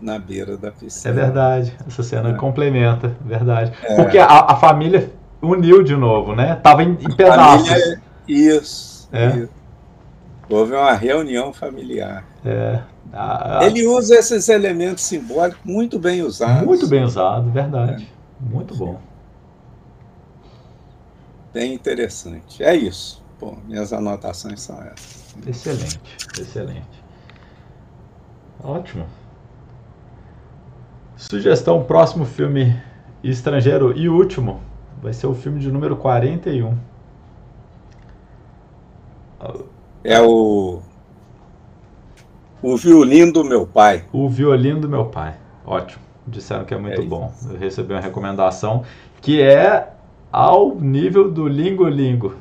na 0.00 0.18
beira 0.18 0.56
da 0.56 0.68
É 0.68 0.70
piscina. 0.70 1.14
verdade. 1.14 1.76
Essa 1.86 2.02
cena 2.02 2.30
É. 2.30 2.34
complementa, 2.34 3.16
verdade. 3.24 3.72
É. 3.82 3.96
Porque 3.96 4.18
a, 4.18 4.26
a 4.26 4.56
família 4.56 5.10
uniu 5.42 5.82
de 5.82 5.96
novo, 5.96 6.34
né? 6.34 6.56
Tava 6.56 6.82
em, 6.82 6.92
em 7.00 7.12
A 7.12 7.16
pedaços. 7.16 7.68
família- 7.68 8.02
Isso, 8.28 9.08
É. 9.12 9.28
isso. 9.28 9.48
Houve 10.48 10.74
uma 10.74 10.92
reunião 10.92 11.52
familiar. 11.52 12.24
É. 12.44 12.80
A- 13.12 13.60
a- 13.60 13.64
Ele 13.66 13.86
usa 13.86 14.14
esses 14.16 14.48
elementos 14.48 15.04
simbólicos 15.04 15.60
muito 15.64 15.98
bem 15.98 16.20
usados. 16.22 16.66
muito 16.66 16.86
bem 16.86 17.02
usado, 17.04 17.50
verdade. 17.50 18.10
Muito 18.40 18.74
bom. 18.76 18.98
Bem 21.52 21.72
interessante. 21.72 22.62
É 22.62 22.74
isso. 22.74 23.22
Bom, 23.40 23.56
minhas 23.66 23.92
anotações 23.92 24.60
são 24.60 24.76
essas. 24.82 25.13
Excelente, 25.46 26.16
excelente. 26.38 27.04
Ótimo. 28.62 29.06
Sugestão: 31.16 31.82
próximo 31.84 32.24
filme 32.24 32.80
estrangeiro 33.22 33.96
e 33.96 34.08
último 34.08 34.60
vai 35.02 35.12
ser 35.12 35.26
o 35.26 35.34
filme 35.34 35.60
de 35.60 35.70
número 35.70 35.96
41. 35.96 36.76
É 40.02 40.20
o 40.20 40.82
o 42.64 42.78
violino 42.78 43.30
do 43.30 43.44
meu 43.44 43.66
pai. 43.66 44.04
O 44.10 44.26
Violino 44.26 44.80
do 44.80 44.88
Meu 44.88 45.04
Pai. 45.04 45.34
Ótimo. 45.66 46.02
Disseram 46.26 46.64
que 46.64 46.72
é 46.72 46.78
muito 46.78 47.02
É 47.02 47.04
bom. 47.04 47.30
Eu 47.50 47.58
recebi 47.58 47.92
uma 47.92 48.00
recomendação 48.00 48.84
que 49.20 49.42
é 49.42 49.90
ao 50.32 50.74
nível 50.74 51.30
do 51.30 51.46
Lingo 51.46 51.86
Lingo. 51.86 52.36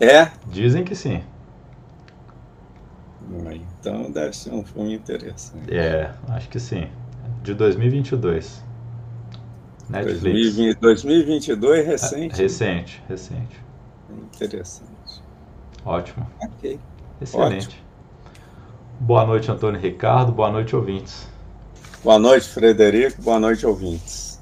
É? 0.00 0.32
Dizem 0.48 0.82
que 0.82 0.96
sim. 0.96 1.22
Então 3.80 4.10
deve 4.10 4.34
ser 4.34 4.52
um 4.52 4.64
filme 4.64 4.94
interessante. 4.94 5.72
É, 5.74 6.10
acho 6.28 6.48
que 6.48 6.58
sim. 6.60 6.88
De 7.42 7.54
2022. 7.54 8.62
Netflix. 9.88 10.20
2020, 10.22 10.78
2022, 10.80 11.86
recente. 11.86 12.40
Recente, 12.40 13.02
recente. 13.08 13.64
Interessante. 14.34 15.22
Ótimo. 15.84 16.26
Ok. 16.42 16.80
Excelente. 17.20 17.84
Boa 18.98 19.26
noite, 19.26 19.50
Antônio 19.50 19.80
Ricardo. 19.80 20.32
Boa 20.32 20.50
noite, 20.50 20.74
ouvintes. 20.74 21.28
Boa 22.02 22.18
noite, 22.18 22.48
Frederico. 22.48 23.20
Boa 23.20 23.38
noite, 23.38 23.66
ouvintes. 23.66 24.33